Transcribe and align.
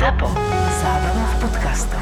ZAPO. 0.00 0.32
Zábrná 0.80 1.24
v 1.28 1.34
podcastov. 1.44 2.00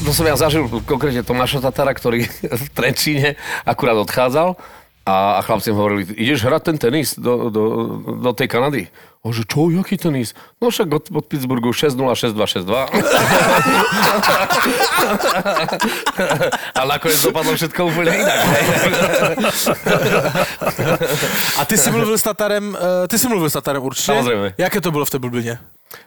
To 0.00 0.12
som 0.16 0.24
ja 0.24 0.32
zažil 0.40 0.64
konkrétne 0.88 1.20
Tomáša 1.20 1.60
Tatara, 1.60 1.92
ktorý 1.92 2.24
v 2.64 2.66
Trenčíne 2.72 3.36
akurát 3.68 4.00
odchádzal 4.00 4.56
a, 5.06 5.38
a 5.38 5.40
chlapci 5.46 5.70
mu 5.70 5.78
hovorili, 5.78 6.02
ideš 6.18 6.42
hrať 6.42 6.62
ten 6.66 6.76
tenis 6.82 7.14
do, 7.14 7.46
do, 7.46 7.62
do 8.18 8.30
tej 8.34 8.50
Kanady? 8.50 8.90
A 9.22 9.30
že 9.30 9.46
čo, 9.46 9.70
jaký 9.70 9.94
tenis? 9.98 10.34
No 10.58 10.70
však 10.70 10.86
od, 10.90 11.04
od 11.14 11.24
Pittsburghu 11.30 11.70
6-0, 11.70 11.94
6-2, 11.94 12.66
6-2. 12.66 12.90
a 16.74 16.80
nakoniec 16.86 17.22
dopadlo 17.22 17.54
všetko 17.54 17.80
úplne 17.86 18.18
inak. 18.18 18.38
A 21.58 21.62
ty 21.66 21.78
si 21.78 21.90
mluvil 21.94 22.18
s 22.18 22.22
Tatarem, 22.26 22.74
uh, 22.74 23.06
ty 23.06 23.14
si 23.18 23.26
mluvil 23.30 23.50
s 23.50 23.54
Tatarem 23.54 23.82
určite? 23.82 24.10
Samozrejme. 24.10 24.58
Jaké 24.58 24.78
to 24.82 24.90
bylo 24.90 25.04
v 25.06 25.10
té 25.10 25.18
Bubline? 25.18 25.58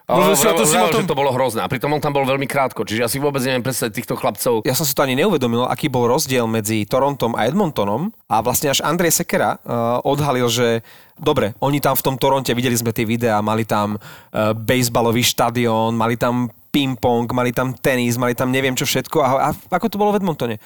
Mluvil 0.10 0.34
Mluvil 0.34 0.38
si 0.38 0.48
o 0.50 0.54
tom, 0.54 0.66
si 0.68 0.76
o 0.76 0.90
tom... 0.92 1.02
že 1.06 1.10
to 1.10 1.18
bolo 1.18 1.32
hrozné. 1.32 1.64
A 1.64 1.72
pritom 1.72 1.90
on 1.94 2.02
tam 2.04 2.12
bol 2.12 2.26
veľmi 2.28 2.50
krátko, 2.50 2.84
čiže 2.84 3.00
ja 3.06 3.10
si 3.10 3.22
vôbec 3.22 3.40
neviem 3.46 3.64
predstaviť 3.64 3.94
týchto 3.96 4.20
chlapcov. 4.20 4.66
Ja 4.68 4.76
som 4.76 4.84
si 4.84 4.92
to 4.92 5.06
ani 5.06 5.16
neuvedomil, 5.16 5.66
aký 5.70 5.88
bol 5.88 6.10
rozdiel 6.10 6.46
medzi 6.50 6.84
Torontom 6.84 7.38
a 7.38 7.48
Edmontonom 7.48 8.12
a 8.28 8.44
vlastne 8.44 8.73
až 8.73 8.84
Andrej 8.84 9.16
Sekera 9.16 9.62
uh, 9.62 10.04
odhalil, 10.04 10.52
že 10.52 10.84
dobre, 11.16 11.56
oni 11.64 11.80
tam 11.80 11.96
v 11.96 12.06
tom 12.06 12.16
Toronte, 12.20 12.52
videli 12.52 12.76
sme 12.76 12.92
tie 12.92 13.08
videá, 13.08 13.40
mali 13.40 13.64
tam 13.64 13.96
uh, 13.96 14.52
baseballový 14.52 15.23
štadión, 15.23 15.96
mali 15.96 16.20
tam 16.20 16.52
ping-pong, 16.70 17.30
mali 17.34 17.56
tam 17.56 17.73
tenis, 17.73 18.20
mali 18.20 18.38
tam 18.38 18.52
neviem 18.54 18.76
čo 18.78 18.86
všetko. 18.86 19.18
A, 19.22 19.30
a 19.48 19.50
ako 19.73 19.88
to 19.90 20.00
bolo 20.02 20.14
v 20.14 20.22
Edmontone? 20.22 20.58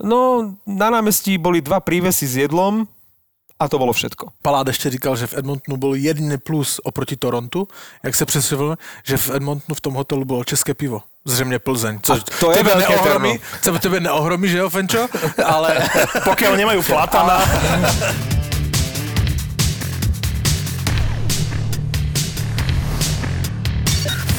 No, 0.00 0.56
na 0.64 0.88
námestí 0.88 1.36
boli 1.36 1.60
dva 1.60 1.76
prívesy 1.82 2.24
s 2.24 2.34
jedlom, 2.40 2.88
a 3.60 3.68
to 3.68 3.78
bylo 3.78 3.92
všetko. 3.92 4.26
Palát 4.42 4.66
ještě 4.66 4.90
říkal, 4.90 5.16
že 5.16 5.26
v 5.26 5.34
Edmontonu 5.38 5.76
byl 5.76 5.94
jediný 5.94 6.38
plus 6.38 6.80
oproti 6.84 7.16
Torontu, 7.16 7.68
jak 8.02 8.14
se 8.16 8.26
přesvědčil, 8.26 8.76
že 9.04 9.16
v 9.16 9.30
Edmontonu 9.30 9.74
v 9.74 9.80
tom 9.80 9.94
hotelu 9.94 10.24
bylo 10.24 10.44
české 10.44 10.74
pivo. 10.74 11.02
Zřejmě 11.24 11.58
Plzeň. 11.58 11.98
Co, 12.02 12.12
A 12.12 12.16
to 12.40 12.50
je 12.50 12.56
tebe 12.56 12.74
neohromí, 12.74 13.38
co 13.62 13.78
tebe 13.78 14.00
neohromí, 14.00 14.48
že 14.48 14.58
jo, 14.58 14.70
Fenčo? 14.70 15.08
Ale 15.44 15.84
Pokiaľ 16.24 16.56
nemajú 16.56 16.80
platana. 16.82 17.44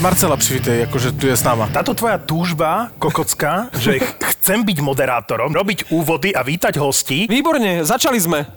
Marcela 0.01 0.37
přivítej, 0.37 0.79
jakože 0.79 1.11
tu 1.11 1.27
je 1.29 1.37
s 1.37 1.43
náma. 1.45 1.69
Táto 1.69 1.93
tvoja 1.93 2.17
túžba, 2.17 2.89
kokocká, 2.97 3.69
že 3.77 4.01
ch- 4.01 4.17
chcem 4.33 4.65
byť 4.65 4.81
moderátorom, 4.81 5.53
robiť 5.53 5.93
úvody 5.93 6.33
a 6.33 6.41
vítať 6.41 6.81
hostí, 6.81 7.29
Výborne, 7.29 7.85
začali 7.85 8.17
sme. 8.17 8.49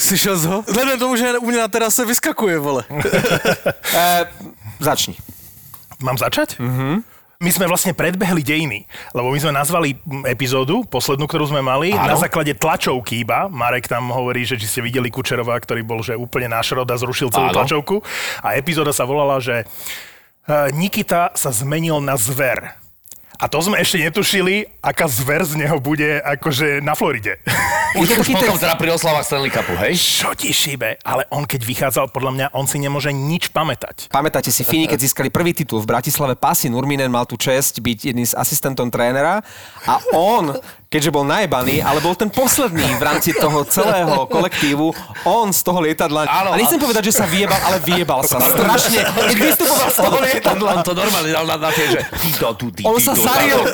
Slyšel 0.00 0.34
jsi 0.40 0.46
ho? 0.48 0.58
Vzhledem 0.64 0.98
tomu, 0.98 1.16
že 1.16 1.38
u 1.38 1.44
mě 1.46 1.58
na 1.60 1.68
terase 1.68 2.04
vyskakuje, 2.08 2.56
vole. 2.58 2.82
E, 3.94 4.24
začni. 4.80 5.16
mám 6.00 6.16
začať? 6.16 6.56
Mm-hmm. 6.56 6.94
My 7.40 7.50
sme 7.52 7.66
vlastne 7.68 7.92
predbehli 7.96 8.40
dejiny, 8.44 8.84
lebo 9.16 9.32
my 9.32 9.38
sme 9.40 9.52
nazvali 9.52 9.96
epizódu, 10.28 10.84
poslednú, 10.84 11.24
ktorú 11.24 11.48
sme 11.48 11.64
mali, 11.64 11.92
Áno. 11.92 12.12
na 12.12 12.16
základe 12.16 12.52
tlačovky 12.52 13.24
iba. 13.24 13.48
Marek 13.48 13.88
tam 13.88 14.08
hovorí, 14.12 14.44
že 14.44 14.60
či 14.60 14.68
ste 14.68 14.80
videli 14.80 15.08
Kučerova, 15.08 15.56
ktorý 15.56 15.80
bol 15.84 16.00
že 16.00 16.16
úplne 16.16 16.52
náš 16.52 16.72
rod 16.72 16.88
a 16.88 16.96
zrušil 17.00 17.32
celú 17.32 17.48
Áno. 17.48 17.56
tlačovku. 17.56 18.04
A 18.44 18.56
epizóda 18.56 18.92
sa 18.92 19.08
volala, 19.08 19.40
že 19.40 19.64
Nikita 20.48 21.36
sa 21.36 21.50
zmenil 21.52 22.00
na 22.00 22.16
zver. 22.16 22.80
A 23.40 23.48
to 23.48 23.56
sme 23.64 23.80
ešte 23.80 23.96
netušili, 23.96 24.68
aká 24.84 25.08
zver 25.08 25.48
z 25.48 25.56
neho 25.56 25.80
bude 25.80 26.20
akože 26.20 26.84
na 26.84 26.92
Floride. 26.92 27.40
Už, 27.98 28.06
to 28.06 28.22
potom 28.22 28.54
ten- 28.54 28.68
teda 28.68 28.76
pri 28.76 28.92
oslavách 28.92 29.24
Stanley 29.24 29.48
Cupu, 29.50 29.74
hej? 29.80 29.96
Čo 29.96 30.36
ti 30.36 30.52
šíbe? 30.52 31.00
Ale 31.02 31.24
on 31.32 31.48
keď 31.48 31.64
vychádzal, 31.64 32.12
podľa 32.12 32.32
mňa, 32.36 32.46
on 32.52 32.68
si 32.68 32.76
nemôže 32.78 33.10
nič 33.10 33.48
pamätať. 33.50 34.12
Pamätáte 34.12 34.52
si, 34.52 34.62
Fini, 34.62 34.86
keď 34.86 35.08
získali 35.08 35.32
prvý 35.32 35.56
titul 35.56 35.80
v 35.82 35.88
Bratislave, 35.88 36.36
Pasi 36.36 36.68
Nurminen 36.68 37.10
mal 37.10 37.24
tu 37.24 37.40
čest 37.40 37.80
byť 37.80 38.12
jedným 38.12 38.28
z 38.28 38.36
asistentom 38.36 38.92
trénera 38.92 39.40
a 39.88 39.94
on, 40.14 40.54
keďže 40.90 41.14
bol 41.14 41.22
najebaný, 41.22 41.86
ale 41.86 42.02
bol 42.02 42.18
ten 42.18 42.26
posledný 42.26 42.98
v 42.98 43.02
rámci 43.06 43.30
toho 43.30 43.62
celého 43.62 44.26
kolektívu, 44.26 44.90
on 45.22 45.54
z 45.54 45.62
toho 45.62 45.78
lietadla, 45.78 46.26
Áno, 46.26 46.50
a 46.50 46.58
nechcem 46.58 46.82
a- 46.82 46.84
povedať, 46.90 47.14
že 47.14 47.22
sa 47.22 47.30
vyjebal, 47.30 47.62
ale 47.62 47.78
vyjebal 47.78 48.26
sa. 48.26 48.42
Strašne, 48.42 49.06
keď 49.30 49.38
vystupoval 49.54 49.86
z 49.86 49.98
toho 50.02 50.18
lietadla. 50.18 50.68
On 50.74 50.82
to 50.82 50.92
normálne 50.98 51.30
dal 51.30 51.46
na, 51.46 51.62
na 51.62 51.70
tie, 51.70 51.94
že 51.94 52.00
tu, 52.58 52.74
On 52.82 52.98
sa 52.98 53.14
saril. 53.14 53.70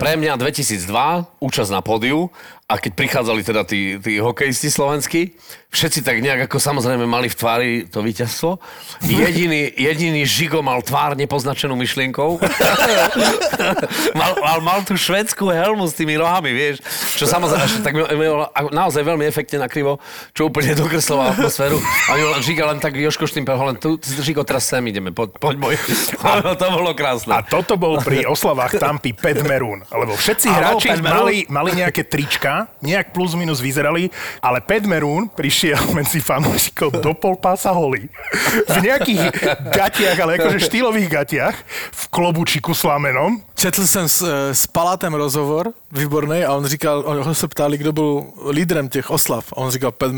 Pre 0.00 0.12
mňa 0.16 0.40
2002, 0.40 1.44
účasť 1.44 1.68
na 1.68 1.84
pódiu, 1.84 2.32
a 2.66 2.82
keď 2.82 2.92
prichádzali 2.98 3.46
teda 3.46 3.62
tí, 3.62 3.94
tí 4.02 4.18
hokejisti 4.18 4.74
slovenskí, 4.74 5.38
všetci 5.70 6.02
tak 6.02 6.18
nejak 6.18 6.50
ako 6.50 6.58
samozrejme 6.58 7.06
mali 7.06 7.30
v 7.30 7.36
tvári 7.38 7.70
to 7.86 8.02
víťazstvo. 8.02 8.58
Jediný, 9.06 9.70
jediný 9.70 10.26
Žigo 10.26 10.66
mal 10.66 10.82
tvár 10.82 11.14
nepoznačenú 11.14 11.78
myšlienkou. 11.78 12.42
mal, 14.18 14.32
mal, 14.42 14.58
mal 14.66 14.78
tú 14.82 14.98
švedskú 14.98 15.46
helmu 15.46 15.86
s 15.86 15.94
tými 15.94 16.18
rohami, 16.18 16.50
vieš, 16.50 16.82
čo 17.14 17.30
samozrejme, 17.30 17.86
tak 17.86 17.92
mi- 17.94 18.08
mi- 18.18 18.50
naozaj 18.74 19.02
veľmi 19.04 19.30
efektne 19.30 19.62
nakrivo, 19.62 20.02
čo 20.34 20.50
úplne 20.50 20.74
dokreslovalo 20.74 21.38
atmosféru. 21.38 21.78
A 22.10 22.18
mi 22.18 22.24
Žiga 22.42 22.66
len 22.72 22.82
tak 22.82 22.98
Joško 22.98 23.30
Štimpel, 23.30 23.54
len 23.62 23.78
tu, 23.78 23.94
Žigo, 24.02 24.42
teraz 24.42 24.66
sem 24.66 24.82
ideme, 24.90 25.14
poď, 25.14 25.38
poď 25.38 25.54
môj. 25.60 25.74
to 26.58 26.66
bolo 26.72 26.98
krásne. 26.98 27.30
A 27.30 27.46
toto 27.46 27.78
bol 27.78 28.02
pri 28.02 28.26
oslavách 28.34 28.74
Tampy 28.80 29.14
Pat 29.14 29.38
Maroon, 29.46 29.86
lebo 29.86 30.18
všetci 30.18 30.46
hráči 30.50 30.88
mali, 30.98 31.46
mali 31.46 31.70
nejaké 31.78 32.02
trička, 32.08 32.55
nejak 32.80 33.12
plus 33.12 33.36
minus 33.36 33.60
vyzerali, 33.60 34.08
ale 34.40 34.64
Pat 34.64 34.86
prišiel 35.36 35.80
medzi 35.98 36.24
fanúšikov 36.24 37.04
do 37.04 37.12
pol 37.12 37.36
pása 37.36 37.76
holý. 37.76 38.08
V 38.70 38.76
nejakých 38.80 39.22
gatiach, 39.68 40.16
ale 40.16 40.40
akože 40.40 40.64
štýlových 40.64 41.08
gatiach, 41.12 41.56
v 41.92 42.02
klobučiku 42.08 42.72
s 42.72 42.86
lamenom. 42.88 43.44
Četl 43.56 43.86
jsem 43.86 44.08
s, 44.08 44.22
eh, 44.22 44.54
s 44.54 44.66
Palátem 44.66 45.14
rozhovor, 45.14 45.72
výborný, 45.92 46.44
a 46.44 46.52
on 46.52 46.66
říkal, 46.66 47.02
on 47.06 47.24
ho 47.24 47.34
se 47.34 47.48
ptali, 47.48 47.78
kdo 47.78 47.92
byl 47.92 48.24
lídrem 48.50 48.88
těch 48.88 49.10
oslav. 49.10 49.52
A 49.52 49.56
on 49.56 49.70
říkal 49.70 49.92
Pat 49.92 50.12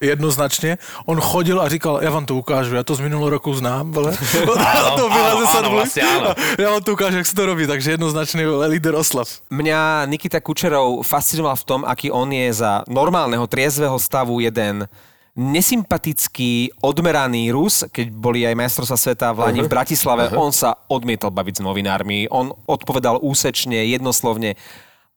jednoznačně. 0.00 0.78
On 1.06 1.20
chodil 1.20 1.60
a 1.60 1.68
říkal, 1.68 1.98
já 2.02 2.10
vám 2.10 2.26
to 2.26 2.34
ukážu, 2.34 2.74
já 2.74 2.82
to 2.82 2.94
z 2.94 3.00
minulého 3.00 3.30
roku 3.30 3.54
znám, 3.54 3.92
vole. 3.92 4.14
Áno, 4.74 4.96
to 4.96 5.08
byla 5.10 5.30
áno, 5.30 5.46
ze 5.46 5.58
áno, 5.58 5.70
vlastne. 5.70 6.02
Já 6.62 6.70
vám 6.70 6.82
to 6.82 6.92
ukážu, 6.92 7.16
jak 7.16 7.26
se 7.26 7.34
to 7.34 7.46
robí, 7.46 7.66
takže 7.66 7.90
jednoznačný 7.90 8.44
vole, 8.44 8.66
líder 8.66 8.94
oslav. 8.94 9.26
Mňa 9.50 10.06
Nikita 10.06 10.40
Kučerov 10.40 11.02
fascinoval 11.02 11.56
v 11.56 11.64
tom, 11.64 11.80
aký 11.82 12.14
on 12.14 12.30
je 12.32 12.52
za 12.52 12.86
normálneho, 12.86 13.46
triezvého 13.46 13.98
stavu 13.98 14.40
jeden 14.40 14.86
nesympatický, 15.34 16.78
odmeraný 16.78 17.50
Rus, 17.50 17.82
keď 17.90 18.06
boli 18.10 18.46
aj 18.46 18.54
majstrovstvá 18.54 18.98
sveta 18.98 19.26
v 19.34 19.38
Lani 19.42 19.60
v 19.62 19.70
Bratislave, 19.70 20.30
on 20.30 20.54
sa 20.54 20.78
odmietol 20.86 21.34
baviť 21.34 21.58
s 21.58 21.64
novinármi, 21.64 22.30
on 22.30 22.54
odpovedal 22.66 23.18
úsečne, 23.18 23.82
jednoslovne, 23.90 24.54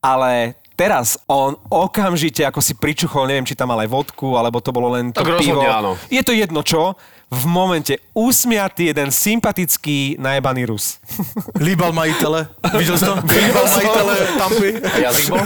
ale 0.01 0.57
teraz 0.73 1.21
on 1.29 1.53
okamžite, 1.69 2.41
ako 2.45 2.61
si 2.61 2.73
pričuchol, 2.73 3.29
neviem, 3.29 3.45
či 3.45 3.53
tam 3.53 3.69
mal 3.69 3.81
aj 3.81 3.89
vodku, 3.89 4.33
alebo 4.33 4.57
to 4.57 4.73
bolo 4.73 4.93
len 4.97 5.13
to 5.13 5.21
Tak 5.21 5.37
pivo. 5.37 5.61
rozhodne 5.61 5.69
áno. 5.69 5.91
Je 6.09 6.21
to 6.21 6.33
jedno 6.33 6.61
čo, 6.61 6.97
v 7.27 7.43
momente 7.45 7.99
usmiatý 8.15 8.85
jeden 8.87 9.11
sympatický 9.11 10.15
najebaný 10.15 10.65
Rus. 10.65 10.95
Líbal 11.59 11.91
majitele, 11.91 12.47
viděl 12.77 12.97
jsi 12.97 13.05
to? 13.05 13.15
Líbal 13.47 13.65
majitele 13.67 14.15
Tampy, 14.37 14.69
A 14.81 14.97
jazyk 14.97 15.29
bol? 15.29 15.43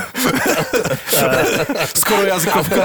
skoro 1.95 2.21
jazykovka. 2.25 2.83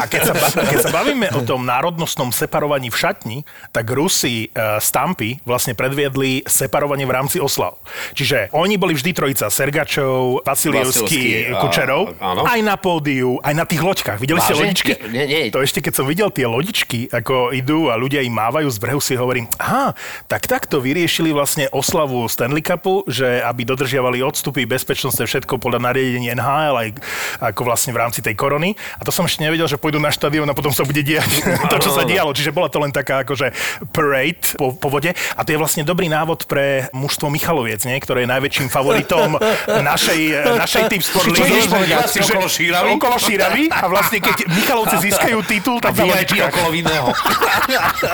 A 0.00 0.04
keď 0.10 0.20
sa, 0.26 0.34
keď 0.66 0.78
sa 0.82 0.90
bavíme 0.90 1.30
o 1.34 1.40
tom 1.46 1.62
národnostnom 1.62 2.34
separovaní 2.34 2.90
v 2.90 2.96
šatni, 2.96 3.36
tak 3.70 3.86
Rusi 3.90 4.50
uh, 4.50 4.82
z 4.82 4.88
Tampy 4.90 5.30
vlastne 5.46 5.78
predviedli 5.78 6.42
separovanie 6.44 7.06
v 7.06 7.12
rámci 7.14 7.38
oslav. 7.38 7.78
Čiže 8.14 8.50
oni 8.50 8.74
boli 8.76 8.94
vždy 8.94 9.10
trojica 9.14 9.46
Sergačov, 9.46 10.42
Vasilievský, 10.42 11.54
a- 11.54 11.62
Kučerov. 11.62 12.18
áno. 12.18 12.42
Aj 12.44 12.60
na 12.60 12.74
pódiu, 12.74 13.38
aj 13.40 13.54
na 13.54 13.64
tých 13.64 13.80
loďkách. 13.80 14.18
Videli 14.18 14.40
ste 14.42 14.54
lodičky? 14.54 14.90
Nie, 15.10 15.24
nie. 15.26 15.42
To 15.54 15.62
ešte 15.62 15.78
keď 15.78 15.92
som 15.94 16.06
videl 16.06 16.28
tie 16.34 16.50
lodičky, 16.50 17.06
ako 17.08 17.54
idú 17.54 17.88
a 17.88 17.96
ľudia 17.96 18.23
im 18.24 18.34
mávajú 18.34 18.68
z 18.72 18.78
brehu, 18.80 19.00
si 19.00 19.14
hovorím, 19.14 19.46
aha, 19.60 19.92
tak 20.26 20.48
takto 20.48 20.80
vyriešili 20.80 21.30
vlastne 21.30 21.68
oslavu 21.70 22.24
Stanley 22.26 22.64
Cupu, 22.64 23.04
že 23.06 23.44
aby 23.44 23.68
dodržiavali 23.68 24.24
odstupy, 24.24 24.64
bezpečnostné 24.64 25.28
všetko 25.28 25.60
podľa 25.60 25.92
nariadení 25.92 26.32
NHL, 26.32 26.74
aj 26.74 26.88
ako 27.40 27.62
vlastne 27.68 27.92
v 27.92 28.00
rámci 28.00 28.24
tej 28.24 28.34
korony. 28.34 28.74
A 28.98 29.02
to 29.04 29.12
som 29.12 29.28
ešte 29.28 29.44
nevedel, 29.44 29.68
že 29.68 29.76
pôjdu 29.76 30.00
na 30.00 30.10
štadión 30.10 30.48
a 30.48 30.56
potom 30.56 30.72
sa 30.72 30.82
bude 30.82 31.04
diať 31.04 31.44
to, 31.72 31.76
čo 31.78 31.90
sa 31.92 32.02
dialo. 32.02 32.32
Čiže 32.32 32.50
bola 32.50 32.72
to 32.72 32.80
len 32.80 32.90
taká 32.90 33.22
akože 33.22 33.52
parade 33.92 34.56
po, 34.56 34.72
po 34.72 34.88
vode. 34.88 35.12
A 35.12 35.40
to 35.44 35.52
je 35.52 35.58
vlastne 35.60 35.84
dobrý 35.84 36.08
návod 36.08 36.48
pre 36.48 36.88
mužstvo 36.96 37.28
Michaloviec, 37.28 37.84
nie? 37.84 37.96
ktoré 38.00 38.24
je 38.24 38.28
najväčším 38.32 38.68
favoritom 38.72 39.36
našej, 39.92 40.20
našej 40.58 40.82
typ 40.90 41.02
sport 41.04 41.34
okolo 41.34 42.48
Šíravy? 42.48 42.90
Okolo 42.96 43.16
Šíravy 43.18 43.62
a 43.70 43.86
vlastne 43.90 44.18
keď 44.20 44.36
Michalovci 44.52 44.96
získajú 45.10 45.38
titul, 45.44 45.76
tak 45.80 45.94
VIP 45.94 46.12
lodičkách. 46.12 46.50
okolo 46.50 46.68
vinného. 46.72 47.08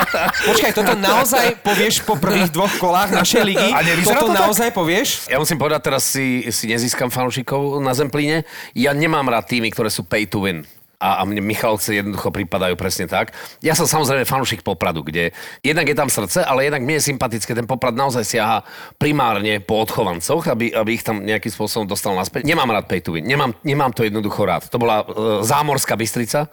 Počkaj, 0.50 0.72
toto 0.72 0.92
naozaj 0.96 1.60
povieš 1.60 2.02
po 2.08 2.16
prvých 2.16 2.50
dvoch 2.50 2.72
kolách 2.80 3.12
našej 3.12 3.42
ligy? 3.44 3.68
A 3.70 3.84
toto 4.02 4.26
to 4.26 4.34
tak? 4.34 4.40
naozaj 4.40 4.68
povieš? 4.72 5.28
Ja 5.28 5.38
musím 5.38 5.60
povedať, 5.60 5.80
teraz 5.92 6.08
si, 6.08 6.48
si 6.50 6.70
nezískam 6.70 7.12
fanúšikov 7.12 7.78
na 7.84 7.92
Zemplíne. 7.92 8.48
Ja 8.72 8.96
nemám 8.96 9.28
rád 9.28 9.50
týmy, 9.50 9.68
ktoré 9.70 9.92
sú 9.92 10.06
pay 10.06 10.24
to 10.24 10.42
win. 10.42 10.64
A, 11.00 11.24
a 11.24 11.24
mne 11.24 11.40
Michalovce 11.40 11.96
jednoducho 11.96 12.28
pripadajú 12.28 12.76
presne 12.76 13.08
tak. 13.08 13.32
Ja 13.64 13.72
som 13.72 13.88
samozrejme 13.88 14.28
fanúšik 14.28 14.60
Popradu, 14.60 15.00
kde 15.00 15.32
jednak 15.64 15.88
je 15.88 15.96
tam 15.96 16.12
srdce, 16.12 16.44
ale 16.44 16.68
jednak 16.68 16.84
mne 16.84 17.00
je 17.00 17.08
sympatické, 17.08 17.56
ten 17.56 17.64
Poprad 17.64 17.96
naozaj 17.96 18.20
siaha 18.28 18.60
primárne 19.00 19.64
po 19.64 19.80
odchovancoch, 19.80 20.44
aby, 20.52 20.76
aby 20.76 21.00
ich 21.00 21.04
tam 21.04 21.24
nejakým 21.24 21.48
spôsobom 21.48 21.88
dostal 21.88 22.12
naspäť. 22.12 22.44
Nemám 22.44 22.68
rád 22.76 22.92
win, 23.08 23.24
nemám, 23.24 23.56
nemám 23.64 23.96
to 23.96 24.04
jednoducho 24.04 24.44
rád. 24.44 24.68
To 24.68 24.76
bola 24.76 25.00
uh, 25.00 25.40
zámorská 25.40 25.96
Bystrica. 25.96 26.52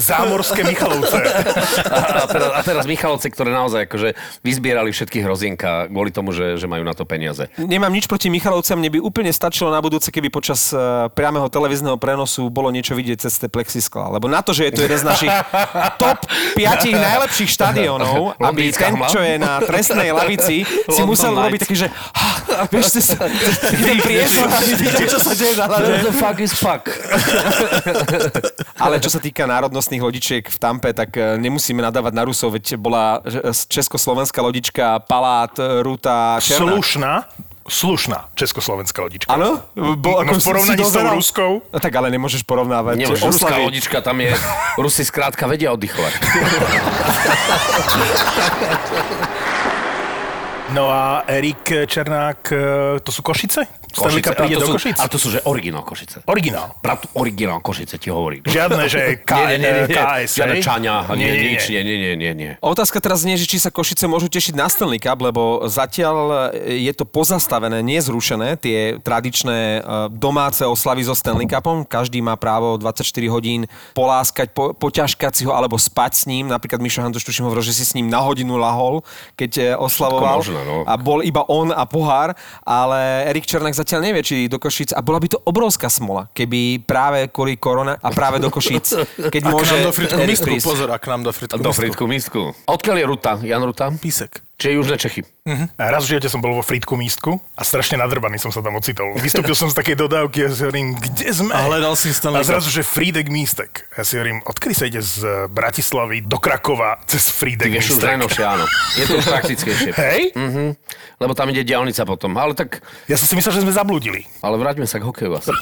Zámorské 0.00 0.64
Michalovce. 0.64 1.18
a, 1.92 2.24
teraz, 2.24 2.50
a 2.56 2.60
teraz 2.64 2.84
Michalovce, 2.88 3.28
ktoré 3.28 3.52
naozaj 3.52 3.84
akože 3.84 4.16
vyzbierali 4.40 4.96
všetky 4.96 5.20
hrozienka 5.20 5.92
kvôli 5.92 6.08
tomu, 6.08 6.32
že, 6.32 6.56
že 6.56 6.64
majú 6.64 6.88
na 6.88 6.96
to 6.96 7.04
peniaze. 7.04 7.52
Nemám 7.60 7.92
nič 7.92 8.08
proti 8.08 8.32
Michalovcam, 8.32 8.80
mne 8.80 8.96
by 8.96 9.00
úplne 9.04 9.28
stačilo 9.28 9.68
na 9.68 9.84
budúce, 9.84 10.08
keby 10.08 10.32
počas 10.32 10.72
uh, 10.72 11.10
priameho 11.18 11.50
televízneho 11.50 11.98
prenosu 11.98 12.46
bolo 12.46 12.70
niečo 12.70 12.94
vidieť 12.94 13.26
cez 13.26 13.42
tie 13.42 13.50
plexiskla. 13.50 14.14
Lebo 14.14 14.30
na 14.30 14.38
to, 14.38 14.54
že 14.54 14.70
je 14.70 14.72
to 14.78 14.80
jeden 14.86 14.98
z 15.02 15.04
našich 15.04 15.34
top 16.02 16.22
5 16.54 16.94
najlepších 16.94 17.50
štadiónov, 17.50 18.34
aby 18.48 18.70
ten, 18.70 18.94
čo 19.10 19.18
je 19.18 19.34
na 19.42 19.58
trestnej 19.58 20.14
lavici, 20.14 20.62
si 20.66 21.02
musel 21.02 21.34
Knights. 21.34 21.42
robiť 21.42 21.60
taký, 21.66 21.76
že 21.76 21.88
vieš, 22.70 22.86
si 22.94 23.02
sa, 23.02 23.26
ten 23.82 23.98
priestor 23.98 24.46
čo 25.08 25.18
sa 25.18 25.32
deje 25.34 25.54
na 25.58 25.66
hľade. 25.66 25.90
the 26.06 26.14
fuck 26.14 26.38
is 26.38 26.54
fuck? 26.54 26.86
Ale 28.84 29.02
čo 29.02 29.10
sa 29.10 29.18
týka 29.18 29.48
národnostných 29.48 30.02
lodičiek 30.04 30.44
v 30.46 30.56
Tampe, 30.60 30.94
tak 30.94 31.16
e, 31.18 31.40
nemusíme 31.40 31.82
nadávať 31.82 32.12
na 32.14 32.22
Rusov, 32.22 32.54
veď 32.54 32.78
bola 32.78 33.18
československá 33.66 34.38
lodička 34.38 35.02
Palát, 35.02 35.50
Ruta, 35.82 36.38
Černá. 36.38 36.78
Slušná, 36.78 37.12
slušná 37.68 38.32
československá 38.34 39.02
lodička. 39.04 39.28
Áno? 39.30 39.62
Bo, 39.76 40.24
No 40.24 40.32
v 40.34 40.42
porovnaní 40.42 40.82
s 40.82 40.92
tou 40.92 41.08
ruskou? 41.14 41.52
No 41.68 41.78
tak 41.78 41.92
ale 41.94 42.10
nemôžeš 42.10 42.42
porovnávať 42.42 42.98
Nemôžeš, 42.98 43.24
ruská 43.28 43.46
oslavy. 43.52 43.64
lodička, 43.68 43.96
tam 44.00 44.16
je, 44.20 44.32
Rusi 44.82 45.04
skrátka 45.04 45.46
vedia 45.46 45.70
oddychovať. 45.72 46.12
No 50.68 50.92
a 50.92 51.24
Erik 51.24 51.64
Černák, 51.88 52.52
e, 52.52 52.56
to 53.00 53.08
sú 53.08 53.24
Košice? 53.24 53.64
Stanley 53.92 54.22
Cup 54.22 54.34
ale 54.34 54.40
príde 54.44 54.56
to 54.56 54.60
do 54.60 54.66
sú, 54.66 54.72
Košic? 54.76 54.96
ale 54.98 55.08
to 55.08 55.18
sú, 55.18 55.28
že 55.32 55.38
originál 55.44 55.84
Košice. 55.84 56.16
Originál. 56.26 56.76
Brat, 56.80 57.08
originál 57.14 57.60
Košice 57.60 57.96
ti 57.96 58.08
hovorí. 58.08 58.42
Žiadne, 58.42 58.84
že 58.86 59.00
K, 59.28 59.32
nie, 59.34 59.56
nie, 59.58 59.70
nie, 59.70 59.84
nie, 59.88 59.96
KS, 59.96 60.30
žiadne? 60.36 60.54
Čaňa, 60.58 60.94
nie, 61.14 61.16
Nie, 61.18 61.30
nie, 61.32 61.48
nič, 61.54 61.62
nie. 61.70 61.80
nie, 61.82 61.96
nie, 61.96 62.12
nie, 62.16 62.32
nie. 62.34 62.50
Otázka 62.60 63.00
teraz 63.00 63.22
nie, 63.24 63.38
že 63.38 63.46
či 63.46 63.56
sa 63.56 63.70
Košice 63.70 64.04
môžu 64.04 64.28
tešiť 64.28 64.54
na 64.54 64.66
Stanley 64.68 64.98
Cup, 64.98 65.16
lebo 65.18 65.64
zatiaľ 65.66 66.50
je 66.66 66.92
to 66.92 67.06
pozastavené, 67.06 67.80
nie 67.80 67.98
zrušené, 67.98 68.58
tie 68.58 68.98
tradičné 68.98 69.58
e, 69.58 69.80
domáce 70.12 70.66
oslavy 70.66 71.06
so 71.06 71.14
Stanley 71.14 71.46
Cupom. 71.46 71.86
Každý 71.86 72.18
má 72.20 72.34
právo 72.34 72.76
24 72.76 73.06
hodín 73.30 73.64
poláskať, 73.94 74.50
po, 74.52 74.74
poťažkať 74.74 75.32
si 75.32 75.42
ho 75.46 75.52
alebo 75.54 75.78
spať 75.78 76.12
s 76.14 76.24
ním. 76.26 76.50
Napríklad 76.50 76.82
Mišo 76.82 77.00
Hantoš 77.00 77.22
tuším 77.22 77.46
hovoril, 77.46 77.62
že 77.62 77.72
si 77.72 77.84
s 77.86 77.94
ním 77.94 78.10
na 78.10 78.18
hodinu 78.18 78.58
lahol, 78.58 79.00
keď 79.38 79.50
e, 79.54 79.62
oslavoval. 79.78 80.42
možné, 80.42 80.60
no. 80.66 80.82
A 80.84 80.98
bol 80.98 81.22
iba 81.22 81.46
on 81.46 81.70
a 81.70 81.86
pohár, 81.86 82.34
ale 82.66 83.24
Erik 83.30 83.46
Černák 83.46 83.77
zatiaľ 83.78 84.00
nevie, 84.04 84.22
či 84.22 84.36
do 84.46 84.58
Košic. 84.58 84.90
A 84.92 85.00
bola 85.00 85.16
by 85.16 85.28
to 85.30 85.38
obrovská 85.40 85.86
smola, 85.86 86.26
keby 86.30 86.82
práve 86.82 87.30
kvôli 87.30 87.54
korona 87.54 87.94
a 87.94 88.10
práve 88.10 88.38
do 88.38 88.50
Košic, 88.50 88.86
keď 89.34 89.42
A 89.44 89.48
k 89.48 89.52
môže 89.54 89.70
nám 89.70 89.86
do 89.86 89.92
fritku 89.94 90.20
mistku, 90.26 90.46
prísť. 90.50 90.66
pozor, 90.66 90.88
a 90.90 90.98
k 90.98 91.06
nám 91.06 91.20
do 91.22 91.30
fritku 91.30 91.56
Do 91.56 91.70
mistku. 91.70 91.78
Fritku 91.78 92.04
místku. 92.04 92.40
Odkiaľ 92.66 92.96
je 92.98 93.06
Ruta? 93.06 93.32
Jan 93.40 93.62
Ruta? 93.62 93.86
Písek. 93.94 94.42
Čiže 94.58 94.74
Južné 94.74 94.96
Čechy. 94.98 95.22
A 95.78 95.86
raz 95.86 96.02
v 96.02 96.12
živote 96.12 96.26
som 96.26 96.42
bol 96.42 96.50
vo 96.50 96.60
Fritku 96.60 96.92
místku 96.92 97.38
a 97.54 97.62
strašne 97.62 97.94
nadrbaný 97.94 98.36
som 98.36 98.50
sa 98.50 98.58
tam 98.58 98.74
ocitol. 98.74 99.14
Vystúpil 99.16 99.54
som 99.54 99.70
z 99.70 99.78
takej 99.78 99.94
dodávky 99.96 100.44
a 100.44 100.50
si 100.50 100.60
hovorím, 100.60 100.92
kde 100.92 101.30
sme? 101.30 101.54
A 101.54 101.62
hľadal 101.64 101.94
si 101.94 102.10
A 102.10 102.12
Stanley 102.12 102.42
zrazu, 102.42 102.66
že 102.68 102.82
Frídek 102.82 103.30
místek. 103.30 103.86
Ja 103.94 104.02
si 104.02 104.18
hovorím, 104.18 104.42
odkedy 104.42 104.74
sa 104.74 104.84
ide 104.84 104.98
z 104.98 105.22
Bratislavy 105.46 106.20
do 106.20 106.36
Krakova 106.36 106.98
cez 107.06 107.30
Ty 107.30 107.38
Frídek 107.38 107.70
vieš 107.70 107.94
už 107.94 108.02
místek? 108.02 108.10
najnovšie, 108.12 108.44
áno. 108.44 108.64
Je 108.92 109.04
to 109.06 109.14
už 109.14 109.26
praktickejšie. 109.38 109.90
Hej? 109.94 110.20
Mhm. 110.34 110.64
Lebo 111.16 111.32
tam 111.32 111.46
ide 111.48 111.62
diálnica 111.62 112.02
potom. 112.02 112.34
Ale 112.34 112.52
tak, 112.52 112.82
Ja 113.06 113.14
som 113.14 113.24
si 113.24 113.34
myslel, 113.34 113.54
že 113.54 113.62
sme 113.62 113.70
zablúdili. 113.70 114.26
ale 114.42 114.58
vráťme 114.58 114.84
sa 114.84 114.98
k 114.98 115.06
hokeju 115.06 115.32
asi. 115.32 115.54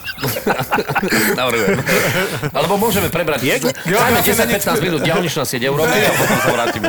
Navrhujem. 1.39 1.85
Alebo 2.49 2.77
môžeme 2.77 3.09
prebrať. 3.09 3.41
Je? 3.45 3.55
Dajme 3.87 4.21
10-15 4.21 4.81
minút 4.81 5.01
diálničná 5.01 5.45
sieť 5.45 5.65
Európy 5.65 5.93
a 5.95 6.13
potom 6.13 6.37
sa 6.41 6.51
vrátime. 6.51 6.89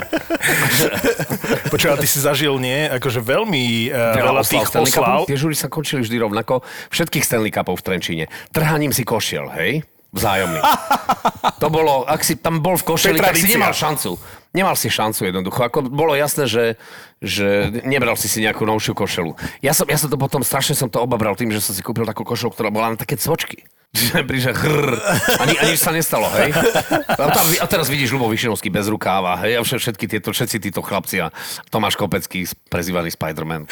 Počúva, 1.68 1.97
ty 1.98 2.08
si 2.08 2.20
zažil, 2.22 2.56
nie? 2.62 2.88
Akože 2.88 3.20
veľmi 3.20 3.92
uh, 3.92 4.16
veľa 4.16 4.44
tých 4.46 4.70
oslav. 4.72 5.26
Tie 5.26 5.38
žúry 5.38 5.58
sa 5.58 5.68
končili 5.68 6.06
vždy 6.06 6.18
rovnako. 6.22 6.62
Všetkých 6.94 7.24
Stanley 7.26 7.52
Cupov 7.52 7.82
v 7.82 7.84
Trenčíne. 7.84 8.26
Trhaním 8.54 8.94
si 8.94 9.04
košiel, 9.04 9.50
hej? 9.58 9.84
Vzájomný. 10.16 10.64
to 11.62 11.68
bolo, 11.68 12.08
ak 12.08 12.24
si 12.24 12.40
tam 12.40 12.64
bol 12.64 12.80
v 12.80 12.84
košeli, 12.88 13.20
tak 13.20 13.36
si 13.36 13.52
nemal 13.52 13.76
šancu. 13.76 14.16
Nemal 14.56 14.80
si 14.80 14.88
šancu 14.88 15.28
jednoducho. 15.28 15.60
Ako 15.68 15.86
bolo 15.86 16.16
jasné, 16.16 16.48
že, 16.48 16.80
že 17.20 17.70
nebral 17.84 18.16
si 18.16 18.32
si 18.32 18.40
nejakú 18.42 18.64
novšiu 18.64 18.96
košelu. 18.96 19.36
Ja 19.60 19.76
som, 19.76 19.86
ja 19.86 20.00
som 20.00 20.08
to 20.08 20.16
potom, 20.16 20.42
strašne 20.42 20.74
som 20.74 20.88
to 20.88 21.04
obabral 21.04 21.36
tým, 21.36 21.52
že 21.52 21.60
som 21.60 21.76
si 21.76 21.84
kúpil 21.84 22.08
takú 22.08 22.24
košelu, 22.24 22.56
ktorá 22.56 22.72
bola 22.72 22.96
na 22.96 22.98
také 22.98 23.20
prišiel 24.30 24.54
chrr. 24.56 24.90
Ani, 25.42 25.56
ani 25.60 25.76
sa 25.78 25.92
nestalo, 25.92 26.28
hej? 26.38 26.54
A, 27.08 27.30
tam, 27.34 27.46
a 27.46 27.66
teraz 27.66 27.88
vidíš 27.90 28.14
Ľubo 28.14 28.30
Višinovský 28.30 28.70
bez 28.70 28.88
rukáva, 28.88 29.38
hej? 29.46 29.58
A 29.58 29.62
vše- 29.64 29.80
všetky 29.82 30.06
tieto, 30.08 30.30
všetci 30.32 30.58
títo 30.70 30.82
chlapci 30.82 31.22
a 31.24 31.32
Tomáš 31.70 31.98
Kopecký, 31.98 32.46
prezývaný 32.70 33.12
Spider-Man. 33.14 33.66